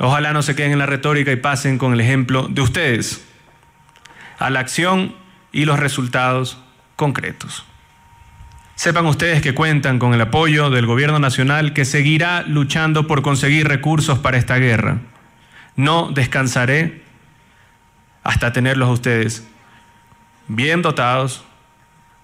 [0.00, 3.26] Ojalá no se queden en la retórica y pasen con el ejemplo de ustedes
[4.38, 5.14] a la acción
[5.52, 6.58] y los resultados
[6.96, 7.64] concretos.
[8.78, 13.66] Sepan ustedes que cuentan con el apoyo del Gobierno Nacional que seguirá luchando por conseguir
[13.66, 14.98] recursos para esta guerra.
[15.74, 17.02] No descansaré
[18.22, 19.44] hasta tenerlos a ustedes
[20.46, 21.42] bien dotados,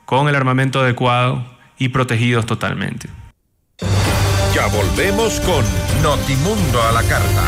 [0.05, 1.45] con el armamento adecuado
[1.77, 3.09] y protegidos totalmente.
[4.55, 5.65] Ya volvemos con
[6.05, 7.43] Notimundo a la carta.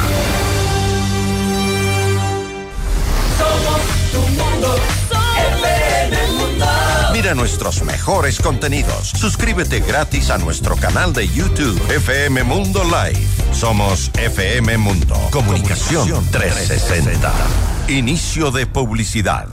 [3.38, 4.76] Somos tu mundo,
[7.26, 9.08] Mira nuestros mejores contenidos.
[9.08, 13.18] Suscríbete gratis a nuestro canal de YouTube FM Mundo Live.
[13.50, 15.16] Somos FM Mundo.
[15.32, 17.32] Comunicación 360.
[17.88, 19.48] Inicio de publicidad.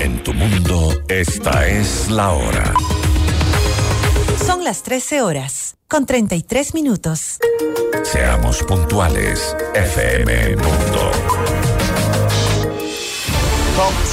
[0.00, 2.72] En tu mundo, esta es la hora.
[4.46, 7.36] Son las 13 horas, con 33 minutos.
[8.04, 11.10] Seamos puntuales, FM Mundo.
[13.76, 14.07] Top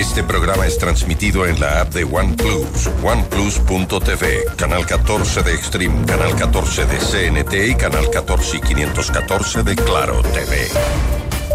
[0.00, 6.34] Este programa es transmitido en la app de OnePlus, oneplus.tv, canal 14 de Extreme, canal
[6.34, 10.68] 14 de CNT y canal 14 y 514 de Claro TV.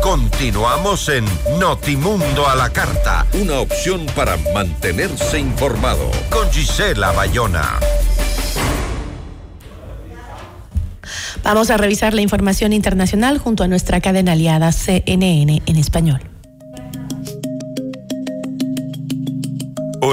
[0.03, 1.25] Continuamos en
[1.59, 7.79] Notimundo a la Carta, una opción para mantenerse informado con Gisela Bayona.
[11.41, 16.34] Vamos a revisar la información internacional junto a nuestra cadena aliada CNN en español.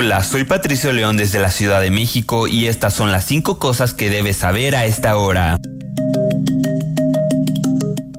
[0.04, 3.94] Hola, soy Patricio León desde la Ciudad de México y estas son las cinco cosas
[3.94, 5.60] que debes saber a esta hora.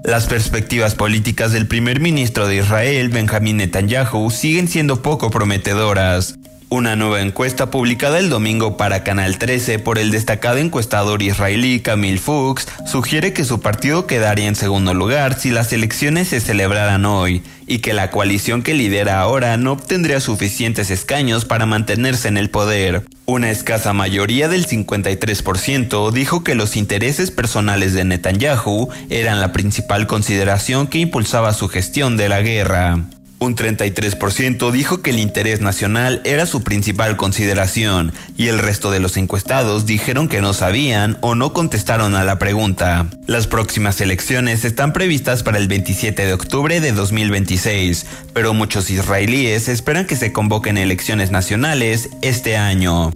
[0.06, 6.40] Las perspectivas políticas del primer ministro de Israel, Benjamín Netanyahu, siguen siendo poco prometedoras.
[6.74, 12.18] Una nueva encuesta publicada el domingo para Canal 13 por el destacado encuestador israelí Camille
[12.18, 17.44] Fuchs sugiere que su partido quedaría en segundo lugar si las elecciones se celebraran hoy
[17.68, 22.50] y que la coalición que lidera ahora no obtendría suficientes escaños para mantenerse en el
[22.50, 23.04] poder.
[23.28, 30.08] Una escasa mayoría del 53% dijo que los intereses personales de Netanyahu eran la principal
[30.08, 32.98] consideración que impulsaba su gestión de la guerra.
[33.40, 39.00] Un 33% dijo que el interés nacional era su principal consideración y el resto de
[39.00, 43.08] los encuestados dijeron que no sabían o no contestaron a la pregunta.
[43.28, 49.68] Las próximas elecciones están previstas para el 27 de octubre de 2026, pero muchos israelíes
[49.68, 53.12] esperan que se convoquen elecciones nacionales este año.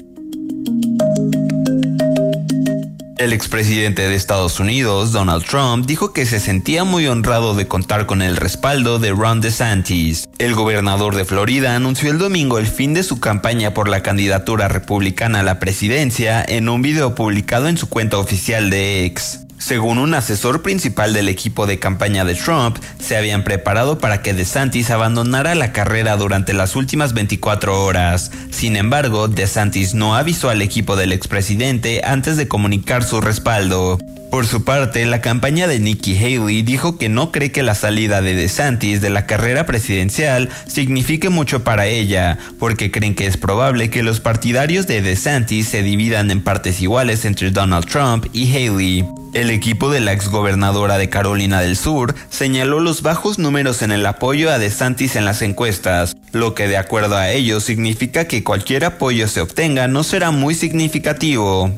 [3.18, 8.06] El expresidente de Estados Unidos, Donald Trump, dijo que se sentía muy honrado de contar
[8.06, 10.30] con el respaldo de Ron DeSantis.
[10.38, 14.68] El gobernador de Florida anunció el domingo el fin de su campaña por la candidatura
[14.68, 19.47] republicana a la presidencia en un video publicado en su cuenta oficial de X.
[19.58, 24.34] Según un asesor principal del equipo de campaña de Trump, se habían preparado para que
[24.34, 28.32] DeSantis abandonara la carrera durante las últimas 24 horas.
[28.52, 33.98] Sin embargo, DeSantis no avisó al equipo del expresidente antes de comunicar su respaldo.
[34.30, 38.22] Por su parte, la campaña de Nikki Haley dijo que no cree que la salida
[38.22, 43.90] de DeSantis de la carrera presidencial signifique mucho para ella, porque creen que es probable
[43.90, 49.06] que los partidarios de DeSantis se dividan en partes iguales entre Donald Trump y Haley.
[49.34, 54.06] El equipo de la exgobernadora de Carolina del Sur señaló los bajos números en el
[54.06, 58.84] apoyo a DeSantis en las encuestas, lo que de acuerdo a ellos significa que cualquier
[58.84, 61.72] apoyo se obtenga no será muy significativo.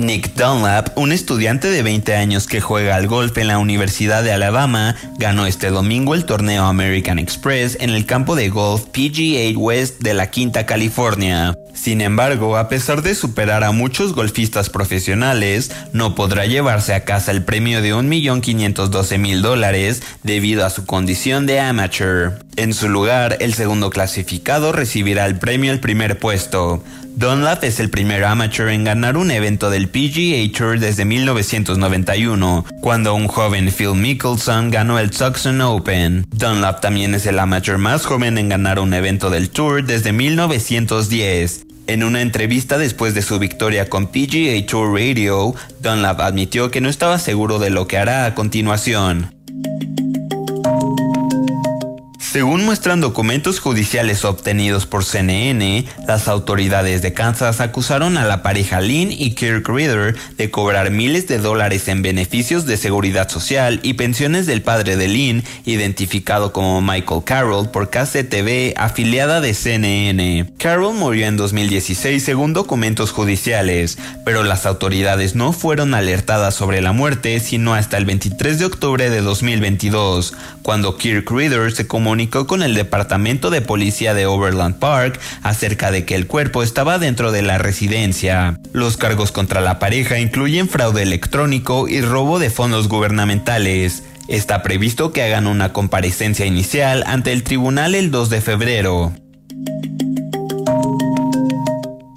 [0.00, 4.32] Nick Dunlap, un estudiante de 20 años que juega al golf en la Universidad de
[4.32, 10.00] Alabama, ganó este domingo el torneo American Express en el campo de golf PGA West
[10.00, 11.54] de la Quinta California.
[11.74, 17.30] Sin embargo, a pesar de superar a muchos golfistas profesionales, no podrá llevarse a casa
[17.30, 22.38] el premio de 1.512.000 dólares debido a su condición de amateur.
[22.56, 26.82] En su lugar, el segundo clasificado recibirá el premio al primer puesto.
[27.16, 33.14] Dunlap es el primer amateur en ganar un evento del PGA Tour desde 1991, cuando
[33.14, 36.26] un joven Phil Mickelson ganó el Tucson Open.
[36.30, 41.66] Dunlap también es el amateur más joven en ganar un evento del Tour desde 1910.
[41.86, 46.88] En una entrevista después de su victoria con PGA Tour Radio, Dunlap admitió que no
[46.88, 49.34] estaba seguro de lo que hará a continuación.
[52.30, 58.80] Según muestran documentos judiciales obtenidos por CNN, las autoridades de Kansas acusaron a la pareja
[58.80, 63.94] Lynn y Kirk Reader de cobrar miles de dólares en beneficios de seguridad social y
[63.94, 70.52] pensiones del padre de Lynn, identificado como Michael Carroll por KCTV, afiliada de CNN.
[70.56, 76.92] Carroll murió en 2016 según documentos judiciales, pero las autoridades no fueron alertadas sobre la
[76.92, 82.46] muerte sino hasta el 23 de octubre de 2022, cuando Kirk Reader se comunicó telefónico
[82.46, 87.32] con el departamento de policía de Overland Park acerca de que el cuerpo estaba dentro
[87.32, 88.58] de la residencia.
[88.72, 94.02] Los cargos contra la pareja incluyen fraude electrónico y robo de fondos gubernamentales.
[94.28, 99.12] Está previsto que hagan una comparecencia inicial ante el tribunal el 2 de febrero.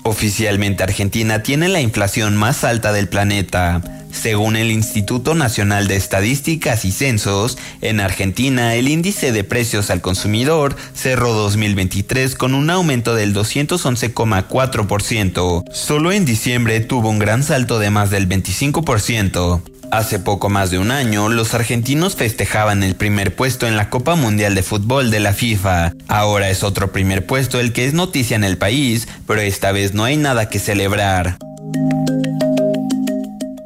[0.04, 3.82] Oficialmente Argentina tiene la inflación más alta del planeta.
[4.14, 10.00] Según el Instituto Nacional de Estadísticas y Censos, en Argentina el índice de precios al
[10.02, 15.64] consumidor cerró 2023 con un aumento del 211,4%.
[15.74, 19.62] Solo en diciembre tuvo un gran salto de más del 25%.
[19.92, 24.16] Hace poco más de un año, los argentinos festejaban el primer puesto en la Copa
[24.16, 25.94] Mundial de Fútbol de la FIFA.
[26.08, 29.94] Ahora es otro primer puesto el que es noticia en el país, pero esta vez
[29.94, 31.38] no hay nada que celebrar.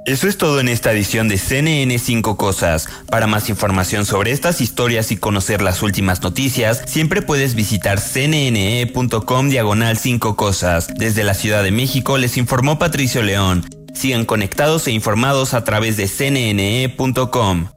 [0.08, 2.88] Eso es todo en esta edición de CNN 5 Cosas.
[3.10, 9.50] Para más información sobre estas historias y conocer las últimas noticias, siempre puedes visitar cnne.com
[9.50, 10.88] diagonal 5 Cosas.
[10.96, 13.66] Desde la Ciudad de México les informó Patricio León.
[13.94, 17.68] Sigan conectados e informados a través de cnne.com.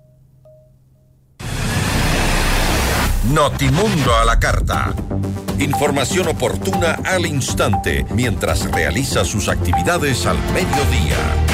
[3.32, 4.94] Notimundo a la carta.
[5.58, 11.49] Información oportuna al instante mientras realiza sus actividades al mediodía.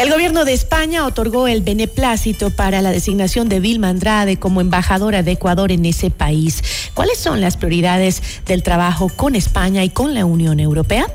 [0.00, 5.22] El gobierno de España otorgó el beneplácito para la designación de Vilma Andrade como embajadora
[5.22, 6.64] de Ecuador en ese país.
[6.94, 11.06] ¿Cuáles son las prioridades del trabajo con España y con la Unión Europea?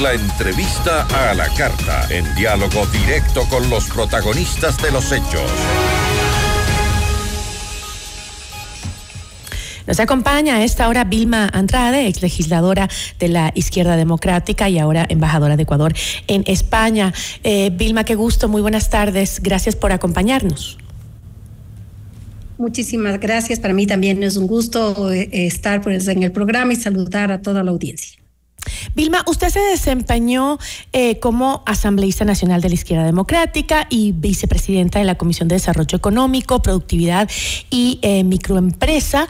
[0.00, 5.52] La entrevista a la carta, en diálogo directo con los protagonistas de los hechos.
[9.92, 12.88] Nos acompaña a esta hora Vilma Andrade, ex legisladora
[13.18, 15.92] de la Izquierda Democrática y ahora embajadora de Ecuador
[16.28, 17.12] en España.
[17.44, 19.40] Eh, Vilma, qué gusto, muy buenas tardes.
[19.42, 20.78] Gracias por acompañarnos.
[22.56, 23.60] Muchísimas gracias.
[23.60, 27.42] Para mí también es un gusto eh, estar pues, en el programa y saludar a
[27.42, 28.21] toda la audiencia.
[28.94, 30.58] Vilma, usted se desempeñó
[30.92, 35.96] eh, como asambleísta nacional de la Izquierda Democrática y vicepresidenta de la Comisión de Desarrollo
[35.96, 37.30] Económico, Productividad
[37.70, 39.28] y eh, Microempresa.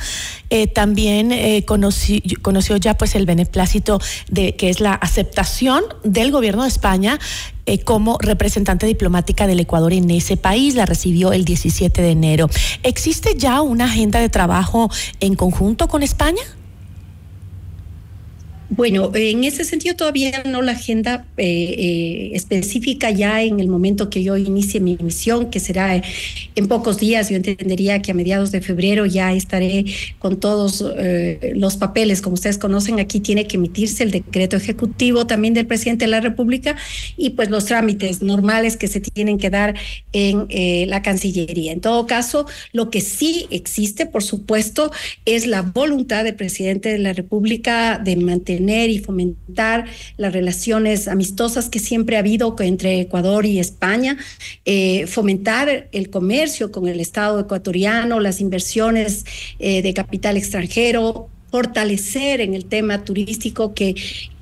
[0.51, 1.33] Eh, también
[1.65, 7.19] conoció ya pues el beneplácito de que es la aceptación del gobierno de España
[7.85, 10.75] como representante diplomática del Ecuador en ese país.
[10.75, 12.51] La recibió el 17 de enero.
[12.83, 16.43] ¿Existe ya una agenda de trabajo en conjunto con España?
[18.75, 24.09] Bueno, en ese sentido todavía no la agenda eh, eh, específica ya en el momento
[24.09, 26.03] que yo inicie mi misión, que será
[26.55, 27.29] en pocos días.
[27.29, 29.85] Yo entendería que a mediados de febrero ya estaré
[30.19, 32.23] con todos eh, los papeles.
[32.23, 36.23] Como ustedes conocen, aquí tiene que emitirse el decreto ejecutivo también del presidente de la
[36.23, 36.75] República
[37.19, 39.75] y pues los trámites normales que se tienen que dar
[40.15, 40.49] en
[40.89, 41.73] la Cancillería.
[41.73, 44.93] En todo caso, lo que sí existe, por supuesto,
[45.27, 49.87] es la voluntad del presidente de la República de mantener y fomentar
[50.17, 54.17] las relaciones amistosas que siempre ha habido entre Ecuador y España,
[54.65, 59.25] eh, fomentar el comercio con el Estado ecuatoriano, las inversiones
[59.59, 63.95] eh, de capital extranjero, fortalecer en el tema turístico que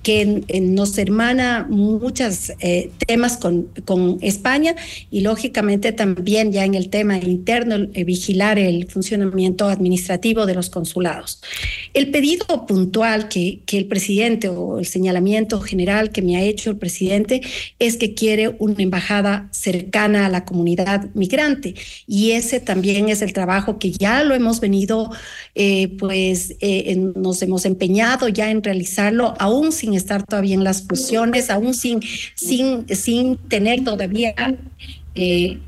[0.02, 4.74] que nos hermana muchos eh, temas con, con, España
[5.10, 10.70] y lógicamente también ya en el tema interno eh, vigilar el funcionamiento administrativo de los
[10.70, 11.40] consulados.
[11.92, 16.70] El pedido puntual que, que el presidente o el señalamiento general que me ha hecho
[16.70, 17.42] el presidente
[17.78, 21.74] es que quiere una embajada cercana a la comunidad migrante
[22.06, 25.10] y ese también es el trabajo que ya lo hemos venido,
[25.54, 26.56] eh, pues
[27.14, 32.00] nos hemos empeñado ya en realizarlo aún sin estar todavía en las fusiones, aún sin,
[32.34, 34.34] sin, sin tener todavía...
[35.14, 35.58] Eh,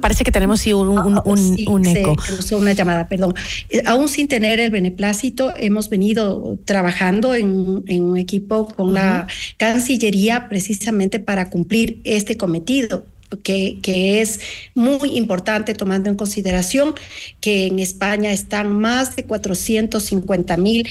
[0.00, 1.20] Parece que tenemos sí, un, un,
[1.66, 2.16] un, eco.
[2.52, 3.34] una llamada, perdón.
[3.68, 9.26] Eh, aún sin tener el beneplácito, hemos venido trabajando en, en un equipo con la
[9.56, 13.06] Cancillería precisamente para cumplir este cometido.
[13.42, 14.40] Que, que, es
[14.74, 16.94] muy importante tomando en consideración
[17.42, 20.88] que en España están más de 450 mil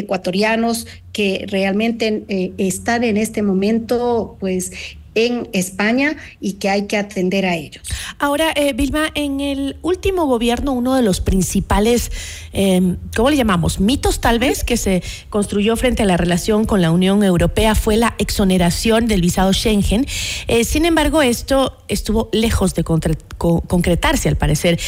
[0.00, 4.72] ecuatorianos que realmente eh, están en este momento pues
[5.14, 7.82] en España y que hay que atender a ellos.
[8.18, 12.12] Ahora, eh, Vilma, en el último gobierno, uno de los principales,
[12.52, 13.80] eh, ¿cómo le llamamos?
[13.80, 17.96] Mitos tal vez que se construyó frente a la relación con la Unión Europea fue
[17.96, 20.06] la exoneración del visado Schengen.
[20.46, 24.78] Eh, sin embargo, esto estuvo lejos de concretarse, al parecer.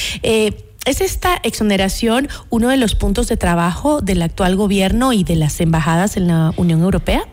[0.84, 5.60] ¿Es esta exoneración uno de los puntos de trabajo del actual gobierno y de las
[5.60, 7.24] embajadas en la Unión Europea?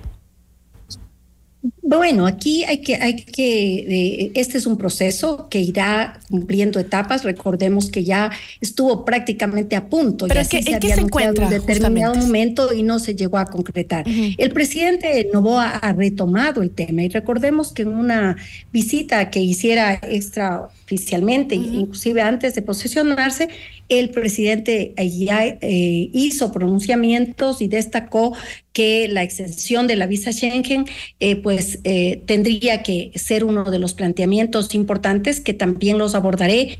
[1.89, 7.23] Bueno, aquí hay que, hay que, eh, este es un proceso que irá cumpliendo etapas.
[7.23, 8.31] Recordemos que ya
[8.61, 10.27] estuvo prácticamente a punto.
[10.27, 11.45] Pero ya es que, sí ¿en qué se encuentra?
[11.45, 12.27] En determinado justamente?
[12.27, 14.05] momento y no se llegó a concretar.
[14.07, 18.37] El presidente Novoa ha retomado el tema y recordemos que en una
[18.71, 23.49] visita que hiciera extraoficialmente, inclusive antes de posesionarse,
[23.89, 28.33] el presidente ya eh, hizo pronunciamientos y destacó
[28.71, 30.85] que la extensión de la visa Schengen
[31.19, 36.77] eh, pues eh, tendría que ser uno de los planteamientos importantes que también los abordaré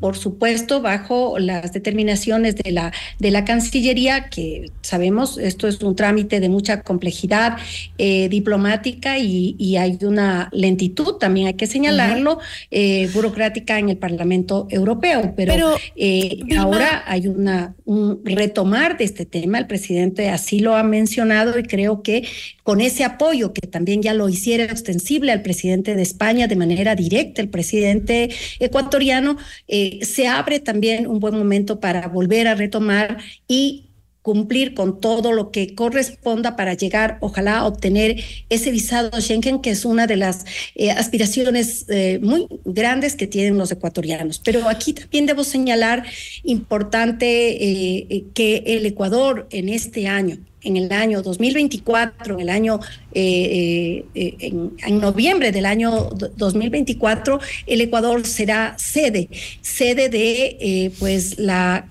[0.00, 5.94] por supuesto, bajo las determinaciones de la, de la Cancillería, que sabemos, esto es un
[5.94, 7.58] trámite de mucha complejidad
[7.98, 12.42] eh, diplomática y, y, hay una lentitud, también hay que señalarlo, uh -huh.
[12.70, 15.34] eh, burocrática en el Parlamento Europeo.
[15.36, 20.74] Pero, Pero eh, ahora hay una, un retomar de este tema, el presidente así lo
[20.76, 22.26] ha mencionado y creo que
[22.62, 26.94] con ese apoyo que también ya lo hiciera extensible al presidente de España de manera
[26.94, 28.30] directa, el presidente
[28.60, 29.36] ecuatoriano,
[29.66, 33.18] eh, se abre también un buen momento para volver a retomar
[33.48, 33.90] y
[34.22, 39.70] cumplir con todo lo que corresponda para llegar, ojalá, a obtener ese visado Schengen, que
[39.70, 44.38] es una de las eh, aspiraciones eh, muy grandes que tienen los ecuatorianos.
[44.38, 46.04] Pero aquí también debo señalar
[46.42, 52.80] importante eh, que el Ecuador en este año, en el año 2024, en el año
[53.12, 59.28] eh, eh, en, en, noviembre del año 2024, el Ecuador será sede,
[59.62, 61.90] sede de eh, pues la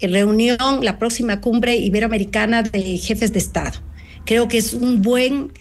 [0.00, 3.80] reunión, la próxima cumbre iberoamericana de jefes de Estado.
[4.24, 5.52] Creo que es un buen,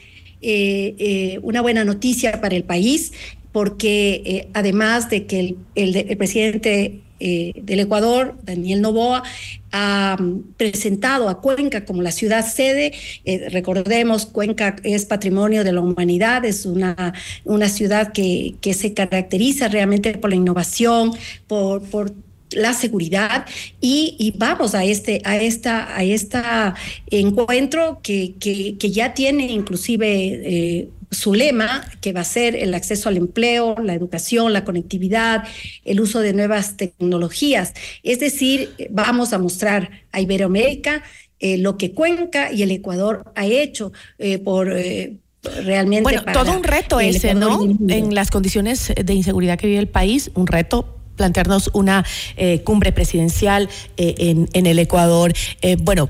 [1.41, 3.14] una buena noticia para el país,
[3.51, 9.24] porque además de que el, el presidente eh, del Ecuador, Daniel Novoa,
[9.72, 12.93] ha um, presentado a Cuenca como la ciudad sede.
[13.26, 17.13] Eh, recordemos, Cuenca es patrimonio de la humanidad, es una,
[17.45, 21.11] una ciudad que, que se caracteriza realmente por la innovación,
[21.47, 22.11] por, por
[22.51, 23.45] la seguridad
[23.80, 26.76] y, vamos a este a esta a esta
[27.07, 32.74] encuentro que, que, que ya tiene inclusive eh, su lema, que va a ser el
[32.74, 35.43] acceso al empleo, la educación, la conectividad,
[35.84, 37.74] el uso de nuevas tecnologías.
[38.03, 41.03] Es decir, vamos a mostrar a Iberoamérica
[41.39, 44.72] eh, lo que Cuenca y el Ecuador ha hecho eh, por...
[44.72, 45.18] Eh,
[45.64, 49.88] realmente bueno todo un reto ese no en las condiciones de inseguridad que vive el
[49.88, 52.03] país un reto plantearnos una
[52.36, 55.34] eh, cumbre presidencial eh, en, en, el Ecuador.
[55.62, 56.09] Eh, bueno,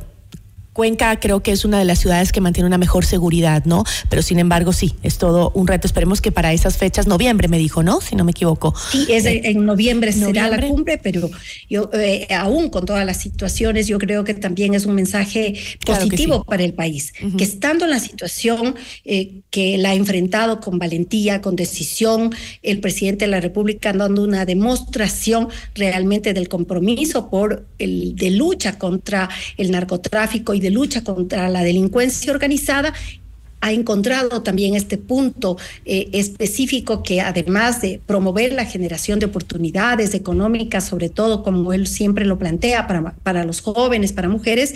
[0.74, 3.84] Cuenca creo que es una de las ciudades que mantiene una mejor seguridad, ¿no?
[4.09, 5.86] Pero sin embargo, sí, es todo un reto.
[5.86, 7.99] Esperemos que para esas fechas, noviembre me dijo, ¿no?
[7.99, 8.74] Si no me equivoco.
[8.91, 11.30] Sí, es eh, en noviembre será la cumbre, pero
[11.69, 15.55] yo eh, aún con todas las situaciones, yo creo que también es un mensaje
[15.86, 16.49] positivo claro sí.
[16.49, 17.36] para el país, uh -huh.
[17.38, 22.80] que estando en la situación eh, que la ha enfrentado con valentía, con decisión, el
[22.80, 29.30] presidente de la República dando una demostración realmente del compromiso por el de lucha contra
[29.57, 32.93] el narcotráfico y de lucha contra la delincuencia organizada
[33.62, 40.14] ha encontrado también este punto eh, específico que además de promover la generación de oportunidades
[40.16, 44.76] económicas, sobre todo como él siempre lo plantea para, para los jóvenes, para mujeres,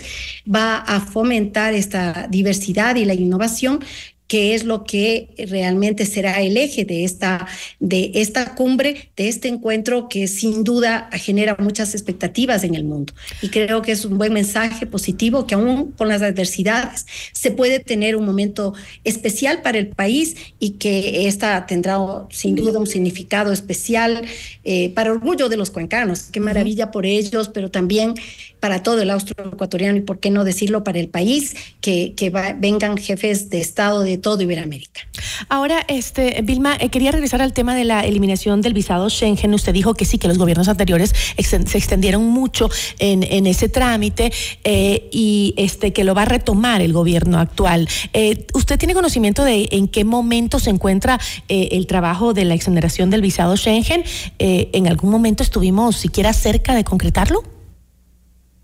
[0.52, 3.80] va a fomentar esta diversidad y la innovación
[4.26, 7.46] que es lo que realmente será el eje de esta,
[7.78, 13.12] de esta cumbre, de este encuentro que sin duda genera muchas expectativas en el mundo.
[13.40, 17.78] Y creo que es un buen mensaje positivo que aún con las adversidades se puede
[17.78, 18.74] tener un momento
[19.04, 21.96] especial para el país y que esta tendrá
[22.30, 24.24] sin duda un significado especial
[24.64, 26.24] eh, para orgullo de los cuencanos.
[26.32, 28.14] Qué maravilla por ellos, pero también
[28.60, 32.54] para todo el austroecuatoriano y por qué no decirlo para el país, que, que va,
[32.58, 35.02] vengan jefes de Estado todo Iberoamérica.
[35.48, 39.54] Ahora, este, Vilma, eh, quería regresar al tema de la eliminación del visado Schengen.
[39.54, 44.32] Usted dijo que sí, que los gobiernos anteriores se extendieron mucho en, en ese trámite
[44.64, 47.88] eh, y este, que lo va a retomar el gobierno actual.
[48.12, 53.10] Eh, ¿Usted tiene conocimiento de en qué momento se encuentra el trabajo de la exoneración
[53.10, 54.04] del visado Schengen?
[54.38, 57.55] ¿En algún momento estuvimos siquiera cerca de concretarlo?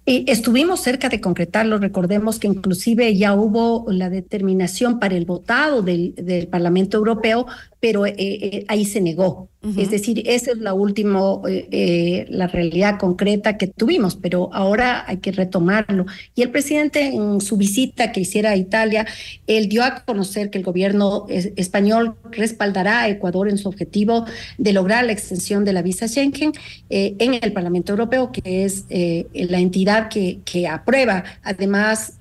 [0.04, 5.82] Y estuvimos cerca de concretarlo, recordemos que inclusive ya hubo la determinación para el votado
[5.82, 7.46] del, del Parlamento Europeo,
[7.78, 9.51] pero eh, eh, ahí se negó.
[9.62, 9.82] Uh -huh.
[9.82, 15.18] Es decir, esa es la última, eh, la realidad concreta que tuvimos, pero ahora hay
[15.18, 16.06] que retomarlo.
[16.34, 19.06] Y el presidente en su visita que hiciera a Italia,
[19.46, 24.26] él dio a conocer que el gobierno español respaldará a Ecuador en su objetivo
[24.58, 26.52] de lograr la extensión de la visa Schengen
[26.90, 32.18] en el Parlamento Europeo, que es la entidad que, que aprueba además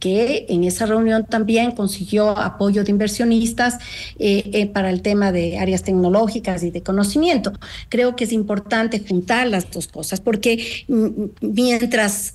[0.00, 3.78] que en esa reunión también consiguió apoyo de inversionistas
[4.18, 7.52] eh, eh, para el tema de áreas tecnológicas y de conocimiento.
[7.88, 12.34] Creo que es importante juntar las dos cosas porque mm, mientras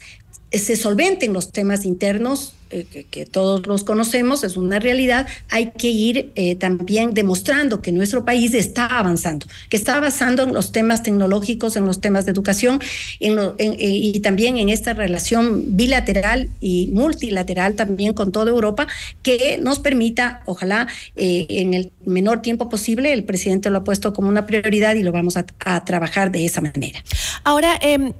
[0.57, 5.89] se solventen los temas internos, eh, que, todos los conocemos, es una realidad, hay que
[5.89, 11.03] ir eh, también demostrando que nuestro país está avanzando, que está avanzando en los temas
[11.03, 12.81] tecnológicos, en los temas de educación
[13.19, 18.87] en eh, y también en esta relación bilateral y multilateral también con toda Europa,
[19.21, 24.29] que nos permita, ojalá, en el menor tiempo posible, el presidente lo ha puesto como
[24.29, 25.45] una prioridad y lo vamos a,
[25.85, 27.03] trabajar de esa manera.
[27.43, 28.13] Ahora, eh,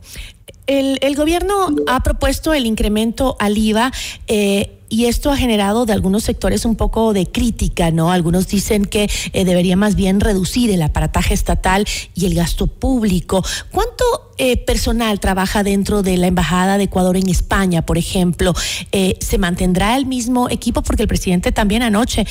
[0.68, 3.92] el, gobierno ha propuesto el incremento al IVA.
[4.28, 8.12] Eh, y esto ha generado de algunos sectores un poco de crítica, ¿no?
[8.12, 13.44] Algunos dicen que eh, debería más bien reducir el aparataje estatal y el gasto público.
[13.72, 18.54] ¿Cuánto eh, personal trabaja dentro de la Embajada de Ecuador en España, por ejemplo?
[18.92, 20.82] Eh, ¿Se mantendrá el mismo equipo?
[20.82, 22.26] Porque el presidente también anoche,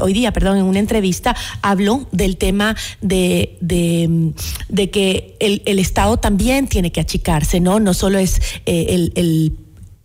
[0.00, 6.16] hoy día, perdón, en una entrevista, habló del tema de, de, que el, el, Estado
[6.16, 7.80] también tiene que achicarse, ¿no?
[7.80, 9.52] No solo es el, el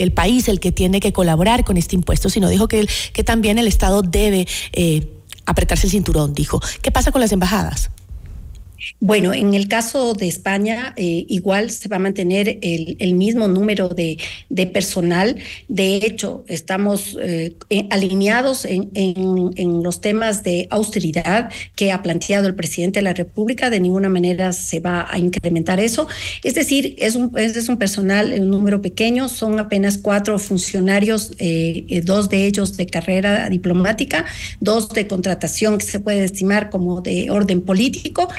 [0.02, 3.60] el país el que tiene que colaborar con este impuesto, sino dijo que, que también
[3.60, 5.08] el Estado debe eh,
[5.45, 6.60] apretarse el cinturón, dijo.
[6.82, 7.91] ¿Qué pasa con las embajadas?
[9.00, 13.90] Bueno, en el caso de España, eh, igual se va a mantener el, mismo número
[13.90, 14.18] de,
[14.68, 15.38] personal.
[15.68, 17.56] De hecho, estamos eh,
[17.90, 23.70] alineados en, los temas de austeridad que ha planteado el presidente de la República.
[23.70, 26.08] De ninguna manera se va a incrementar eso.
[26.44, 27.32] Es decir, es un,
[27.78, 34.26] personal, un número pequeño, son apenas cuatro funcionarios, eh, dos de ellos de carrera diplomática,
[34.60, 38.30] dos de contratación que se puede estimar como de orden político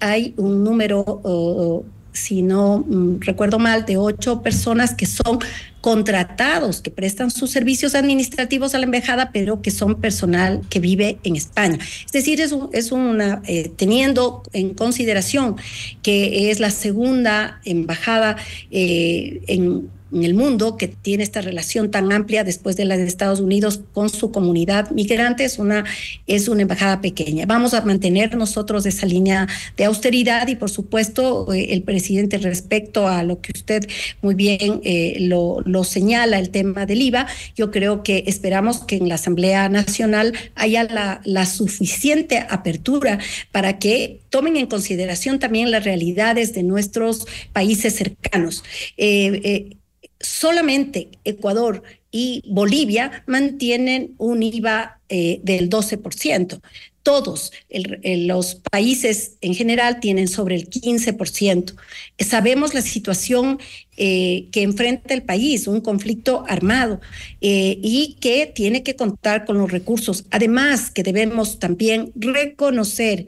[0.00, 5.38] hay un número, si no mm, recuerdo mal, de ocho personas que son
[5.84, 11.18] contratados, que prestan sus servicios administrativos a la embajada, pero que son personal que vive
[11.24, 11.78] en España.
[12.06, 15.56] Es decir, es, es una, eh, teniendo en consideración
[16.02, 18.36] que es la segunda embajada
[18.70, 23.04] eh, en en el mundo que tiene esta relación tan amplia después de la de
[23.04, 25.84] Estados Unidos con su comunidad migrante es una,
[26.26, 27.46] es una embajada pequeña.
[27.46, 33.08] Vamos a mantener nosotros esa línea de austeridad y por supuesto eh, el presidente respecto
[33.08, 33.88] a lo que usted
[34.22, 37.26] muy bien eh, lo, señala, el tema del IVA,
[37.56, 43.18] yo creo que esperamos que en la Asamblea Nacional haya la, la suficiente apertura
[43.52, 48.64] para que tomen en consideración también las realidades de nuestros países cercanos.
[48.96, 49.76] Eh,
[50.24, 56.60] solamente Ecuador y Bolivia mantienen un IVA eh, del 12%.
[57.02, 61.74] Todos los países en general tienen sobre el 15%.
[62.18, 63.58] Sabemos la situación
[63.96, 67.00] eh, que enfrenta el país, un conflicto armado,
[67.42, 70.24] eh, y que tiene que contar con los recursos.
[70.30, 73.26] Además, que debemos también reconocer,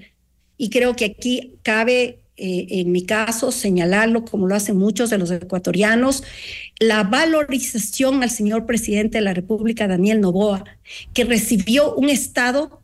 [0.56, 5.18] y creo que aquí cabe eh, en mi caso, señalarlo como lo hacen muchos de
[5.18, 6.22] los ecuatorianos,
[6.78, 10.64] la valorización al señor presidente de la República, Daniel Novoa,
[11.14, 12.82] que recibió un Estado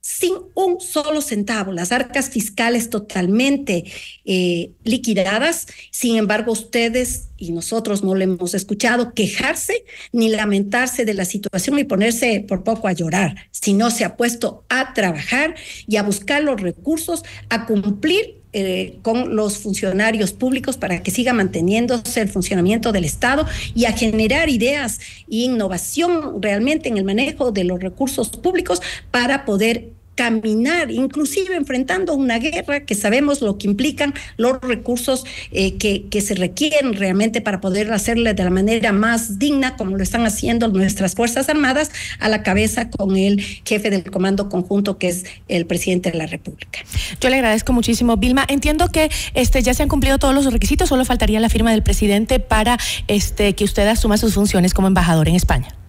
[0.00, 3.84] sin un solo centavo, las arcas fiscales totalmente
[4.24, 5.66] eh, liquidadas.
[5.90, 11.78] Sin embargo, ustedes y nosotros no le hemos escuchado quejarse ni lamentarse de la situación
[11.78, 15.54] y ponerse por poco a llorar, sino se ha puesto a trabajar
[15.86, 21.32] y a buscar los recursos, a cumplir eh, con los funcionarios públicos para que siga
[21.32, 24.98] manteniéndose el funcionamiento del Estado y a generar ideas
[25.30, 28.82] e innovación realmente en el manejo de los recursos públicos
[29.12, 29.90] para poder
[30.20, 36.20] caminar, inclusive enfrentando una guerra que sabemos lo que implican los recursos eh, que, que,
[36.20, 40.68] se requieren realmente para poder hacerle de la manera más digna, como lo están haciendo
[40.68, 45.64] nuestras Fuerzas Armadas, a la cabeza con el jefe del Comando Conjunto, que es el
[45.64, 46.80] presidente de la República.
[47.18, 48.44] Yo le agradezco muchísimo, Vilma.
[48.46, 51.82] Entiendo que este, ya se han cumplido todos los requisitos, solo faltaría la firma del
[51.82, 52.76] presidente para
[53.08, 55.79] este, que usted asuma sus funciones como embajador en España.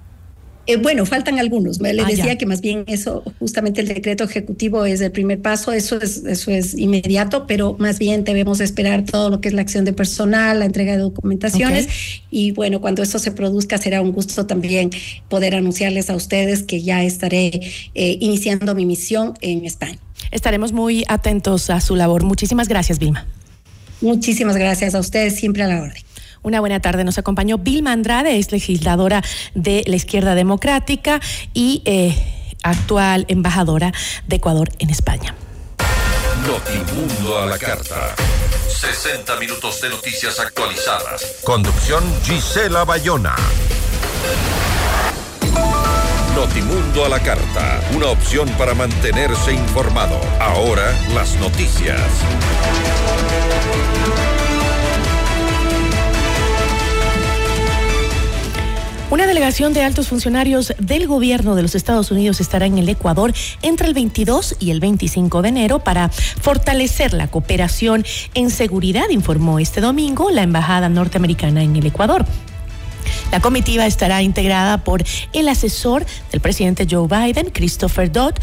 [0.68, 1.80] Eh, bueno, faltan algunos.
[1.80, 5.72] Le ah, decía que más bien eso, justamente el decreto ejecutivo es el primer paso,
[5.72, 9.62] eso es, eso es inmediato, pero más bien debemos esperar todo lo que es la
[9.62, 11.88] acción de personal, la entrega de documentaciones
[12.30, 14.92] y bueno, cuando eso se produzca será un gusto también
[15.30, 17.62] poder anunciarles a ustedes que ya estaré
[17.96, 19.98] eh, iniciando mi misión en España.
[20.30, 22.24] Estaremos muy atentos a su labor.
[22.24, 23.26] Muchísimas gracias, Vilma.
[24.02, 26.11] Muchísimas gracias a ustedes, siempre a la orden.
[26.44, 27.04] Una buena tarde.
[27.04, 29.24] Nos acompañó Vilma Andrade, es legisladora
[29.54, 31.22] de la Izquierda Democrática
[31.54, 32.16] y eh,
[32.64, 33.92] actual embajadora
[34.28, 35.36] de Ecuador en España.
[36.48, 38.16] Notimundo a la carta.
[38.68, 41.40] 60 minutos de noticias actualizadas.
[41.44, 43.36] Conducción Gisela Bayona.
[46.36, 50.20] Notimundo a la carta, una opción para mantenerse informado.
[50.40, 52.02] Ahora las noticias.
[59.12, 63.34] Una delegación de altos funcionarios del gobierno de los Estados Unidos estará en el Ecuador
[63.62, 68.06] entre el 22 y el 25 de enero para fortalecer la cooperación
[68.36, 72.26] en seguridad, informó este domingo la Embajada norteamericana en el Ecuador.
[73.32, 78.36] La comitiva estará integrada por el asesor del presidente Joe Biden, Christopher Dodd,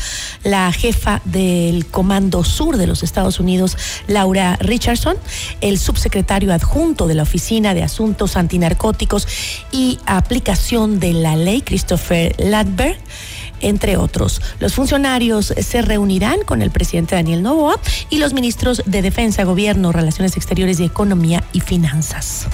[0.44, 5.16] la jefa del Comando Sur de los Estados Unidos, Laura Richardson,
[5.60, 9.26] el subsecretario adjunto de la Oficina de Asuntos Antinarcóticos
[9.72, 12.98] y Aplicación de la Ley, Christopher Ladberg
[13.60, 14.40] entre otros.
[14.60, 17.80] Los funcionarios se reunirán con el presidente Daniel Novoa
[18.10, 22.46] y los ministros de Defensa, Gobierno, Relaciones Exteriores y Economía y Finanzas.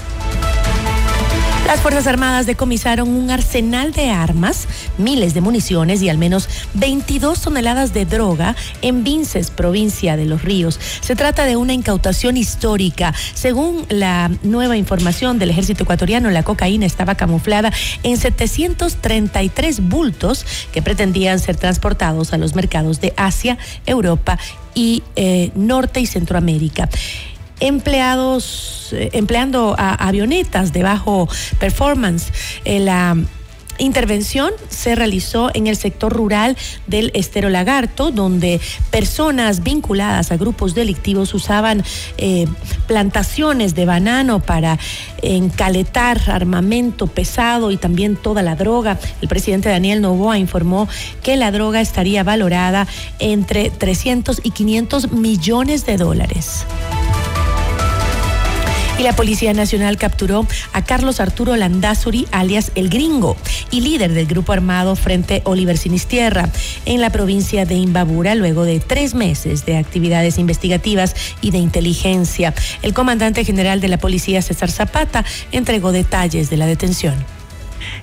[1.65, 4.67] Las Fuerzas Armadas decomisaron un arsenal de armas,
[4.99, 10.43] miles de municiones y al menos 22 toneladas de droga en Vinces, provincia de Los
[10.43, 10.79] Ríos.
[11.01, 13.15] Se trata de una incautación histórica.
[13.33, 20.83] Según la nueva información del ejército ecuatoriano, la cocaína estaba camuflada en 733 bultos que
[20.83, 23.57] pretendían ser transportados a los mercados de Asia,
[23.87, 24.37] Europa
[24.75, 26.89] y eh, Norte y Centroamérica
[27.59, 31.27] empleados, eh, empleando a avionetas de bajo
[31.59, 32.31] performance.
[32.65, 33.17] Eh, la
[33.77, 40.75] intervención se realizó en el sector rural del Estero Lagarto, donde personas vinculadas a grupos
[40.75, 41.83] delictivos usaban
[42.17, 42.47] eh,
[42.87, 44.79] plantaciones de banano para
[45.21, 48.99] encaletar armamento pesado y también toda la droga.
[49.21, 50.87] El presidente Daniel Novoa informó
[51.23, 52.87] que la droga estaría valorada
[53.19, 56.65] entre 300 y 500 millones de dólares.
[58.97, 63.35] Y la Policía Nacional capturó a Carlos Arturo Landazuri, alias El Gringo,
[63.69, 66.49] y líder del grupo armado Frente Oliver Sinistierra,
[66.85, 72.53] en la provincia de Imbabura, luego de tres meses de actividades investigativas y de inteligencia.
[72.83, 77.15] El comandante general de la Policía, César Zapata, entregó detalles de la detención.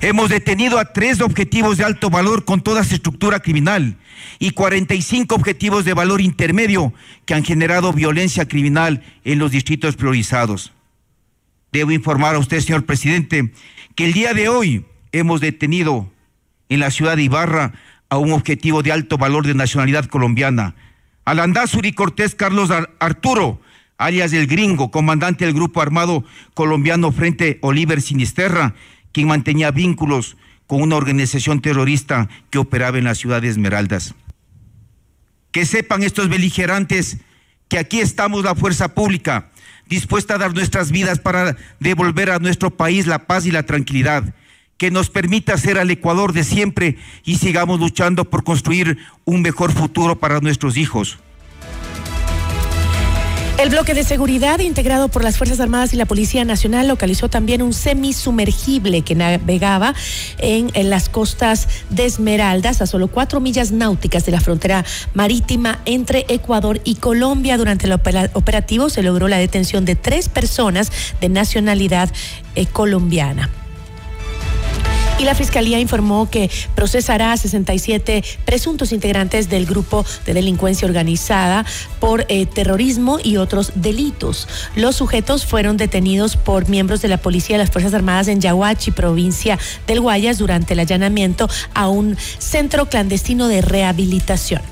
[0.02, 3.96] Hemos detenido a tres objetivos de alto valor con toda su estructura criminal
[4.38, 6.92] y 45 objetivos de valor intermedio
[7.24, 10.72] que han generado violencia criminal en los distritos priorizados.
[11.72, 13.50] Debo informar a usted, señor presidente,
[13.94, 16.12] que el día de hoy hemos detenido
[16.68, 17.72] en la ciudad de Ibarra
[18.10, 20.74] a un objetivo de alto valor de nacionalidad colombiana.
[21.24, 23.58] Alandazuri Cortés Carlos Arturo,
[23.96, 28.74] alias del gringo, comandante del grupo armado colombiano Frente Oliver Sinisterra,
[29.12, 34.14] quien mantenía vínculos con una organización terrorista que operaba en la ciudad de Esmeraldas.
[35.52, 37.18] Que sepan estos beligerantes
[37.68, 39.51] que aquí estamos la fuerza pública
[39.88, 44.34] dispuesta a dar nuestras vidas para devolver a nuestro país la paz y la tranquilidad,
[44.76, 49.72] que nos permita ser al Ecuador de siempre y sigamos luchando por construir un mejor
[49.72, 51.18] futuro para nuestros hijos.
[53.58, 57.62] El bloque de seguridad integrado por las Fuerzas Armadas y la Policía Nacional localizó también
[57.62, 59.94] un semisumergible que navegaba
[60.38, 64.84] en, las costas de Esmeraldas, a solo cuatro millas náuticas de la frontera
[65.14, 67.56] marítima entre Ecuador y Colombia.
[67.56, 70.90] Durante el operativo se logró la detención de tres personas
[71.20, 72.10] de nacionalidad
[72.56, 73.48] eh, colombiana
[75.18, 81.64] y la Fiscalía informó que procesará a 67 presuntos integrantes del grupo de delincuencia organizada
[82.00, 84.48] por eh, terrorismo y otros delitos.
[84.76, 88.90] Los sujetos fueron detenidos por miembros de la Policía de las Fuerzas Armadas en Yahuachi,
[88.90, 94.62] provincia del Guayas, durante el allanamiento a un centro clandestino de rehabilitación.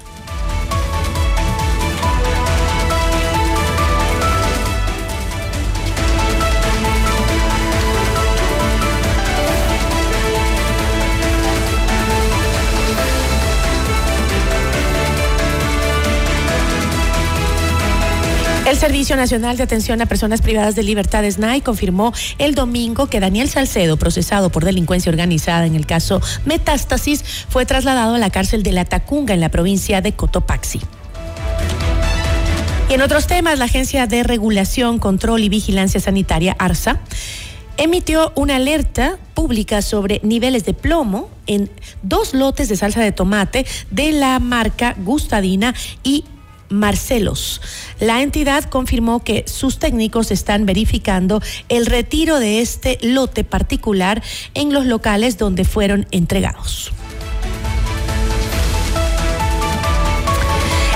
[18.81, 23.51] Servicio Nacional de Atención a Personas Privadas de Libertad, SNAI, confirmó el domingo que Daniel
[23.51, 28.73] Salcedo, procesado por delincuencia organizada en el caso Metástasis, fue trasladado a la cárcel de
[28.73, 30.81] La Tacunga en la provincia de Cotopaxi.
[32.89, 37.01] Y en otros temas, la Agencia de Regulación, Control y Vigilancia Sanitaria, ARSA,
[37.77, 41.71] emitió una alerta pública sobre niveles de plomo en
[42.03, 46.25] dos lotes de salsa de tomate de la marca Gustadina y
[46.71, 47.61] Marcelos.
[48.01, 54.23] La entidad confirmó que sus técnicos están verificando el retiro de este lote particular
[54.55, 56.93] en los locales donde fueron entregados.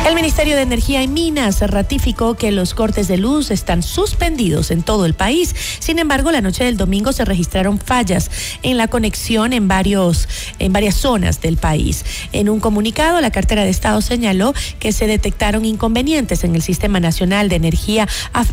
[0.06, 4.82] El Ministerio de Energía y Minas ratificó que los cortes de luz están suspendidos en
[4.82, 5.56] todo el país.
[5.78, 8.30] Sin embargo, la noche del domingo se registraron fallas
[8.62, 10.28] en la conexión en varios
[10.58, 12.04] en varias zonas del país.
[12.32, 17.00] En un comunicado, la cartera de Estado señaló que se detectaron inconvenientes en el Sistema
[17.00, 18.06] Nacional de Energía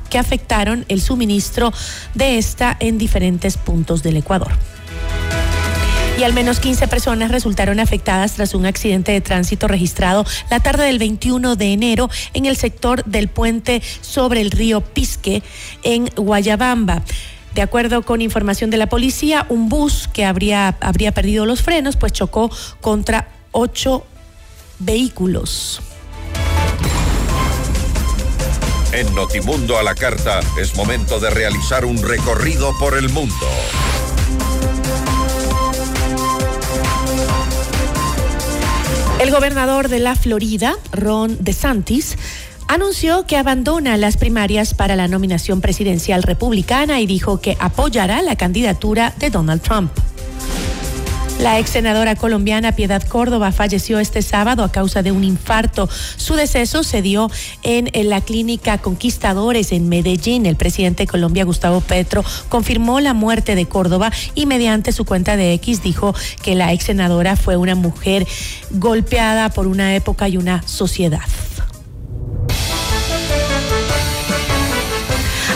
[0.09, 1.73] que afectaron el suministro
[2.13, 4.53] de esta en diferentes puntos del Ecuador
[6.21, 10.85] y al menos 15 personas resultaron afectadas tras un accidente de tránsito registrado la tarde
[10.85, 15.41] del 21 de enero en el sector del puente sobre el río Pisque
[15.81, 17.01] en Guayabamba.
[17.55, 21.95] De acuerdo con información de la policía, un bus que habría, habría perdido los frenos
[21.95, 22.51] pues chocó
[22.81, 24.05] contra ocho
[24.77, 25.81] vehículos.
[28.91, 33.47] En Notimundo a la Carta es momento de realizar un recorrido por el mundo.
[39.21, 42.17] El gobernador de la Florida, Ron DeSantis,
[42.67, 48.35] anunció que abandona las primarias para la nominación presidencial republicana y dijo que apoyará la
[48.35, 49.91] candidatura de Donald Trump.
[51.41, 55.89] La ex senadora colombiana Piedad Córdoba falleció este sábado a causa de un infarto.
[56.15, 57.31] Su deceso se dio
[57.63, 60.45] en, la clínica Conquistadores en Medellín.
[60.45, 65.35] El presidente de Colombia, Gustavo Petro, confirmó la muerte de Córdoba y mediante su cuenta
[65.35, 66.13] de X dijo
[66.43, 68.27] que la ex senadora fue una mujer
[68.69, 71.21] golpeada por una época y una sociedad.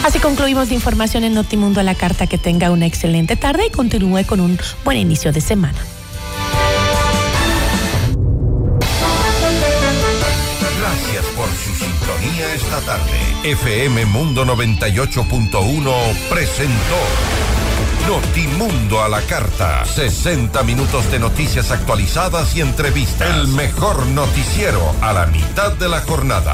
[0.06, 2.28] Así concluimos de información en Notimundo a la carta.
[2.28, 5.80] Que tenga una excelente tarde y continúe con un buen inicio de semana.
[10.80, 13.18] Gracias por su sintonía esta tarde.
[13.46, 17.00] FM Mundo 98.1 presentó
[18.08, 19.86] Notimundo a la carta.
[19.86, 23.28] 60 minutos de noticias actualizadas y entrevistas.
[23.36, 26.54] El mejor noticiero a la mitad de la jornada.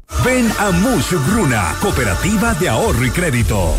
[0.23, 3.69] Ven a Mush Bruna, Cooperativa de Ahorro y Crédito.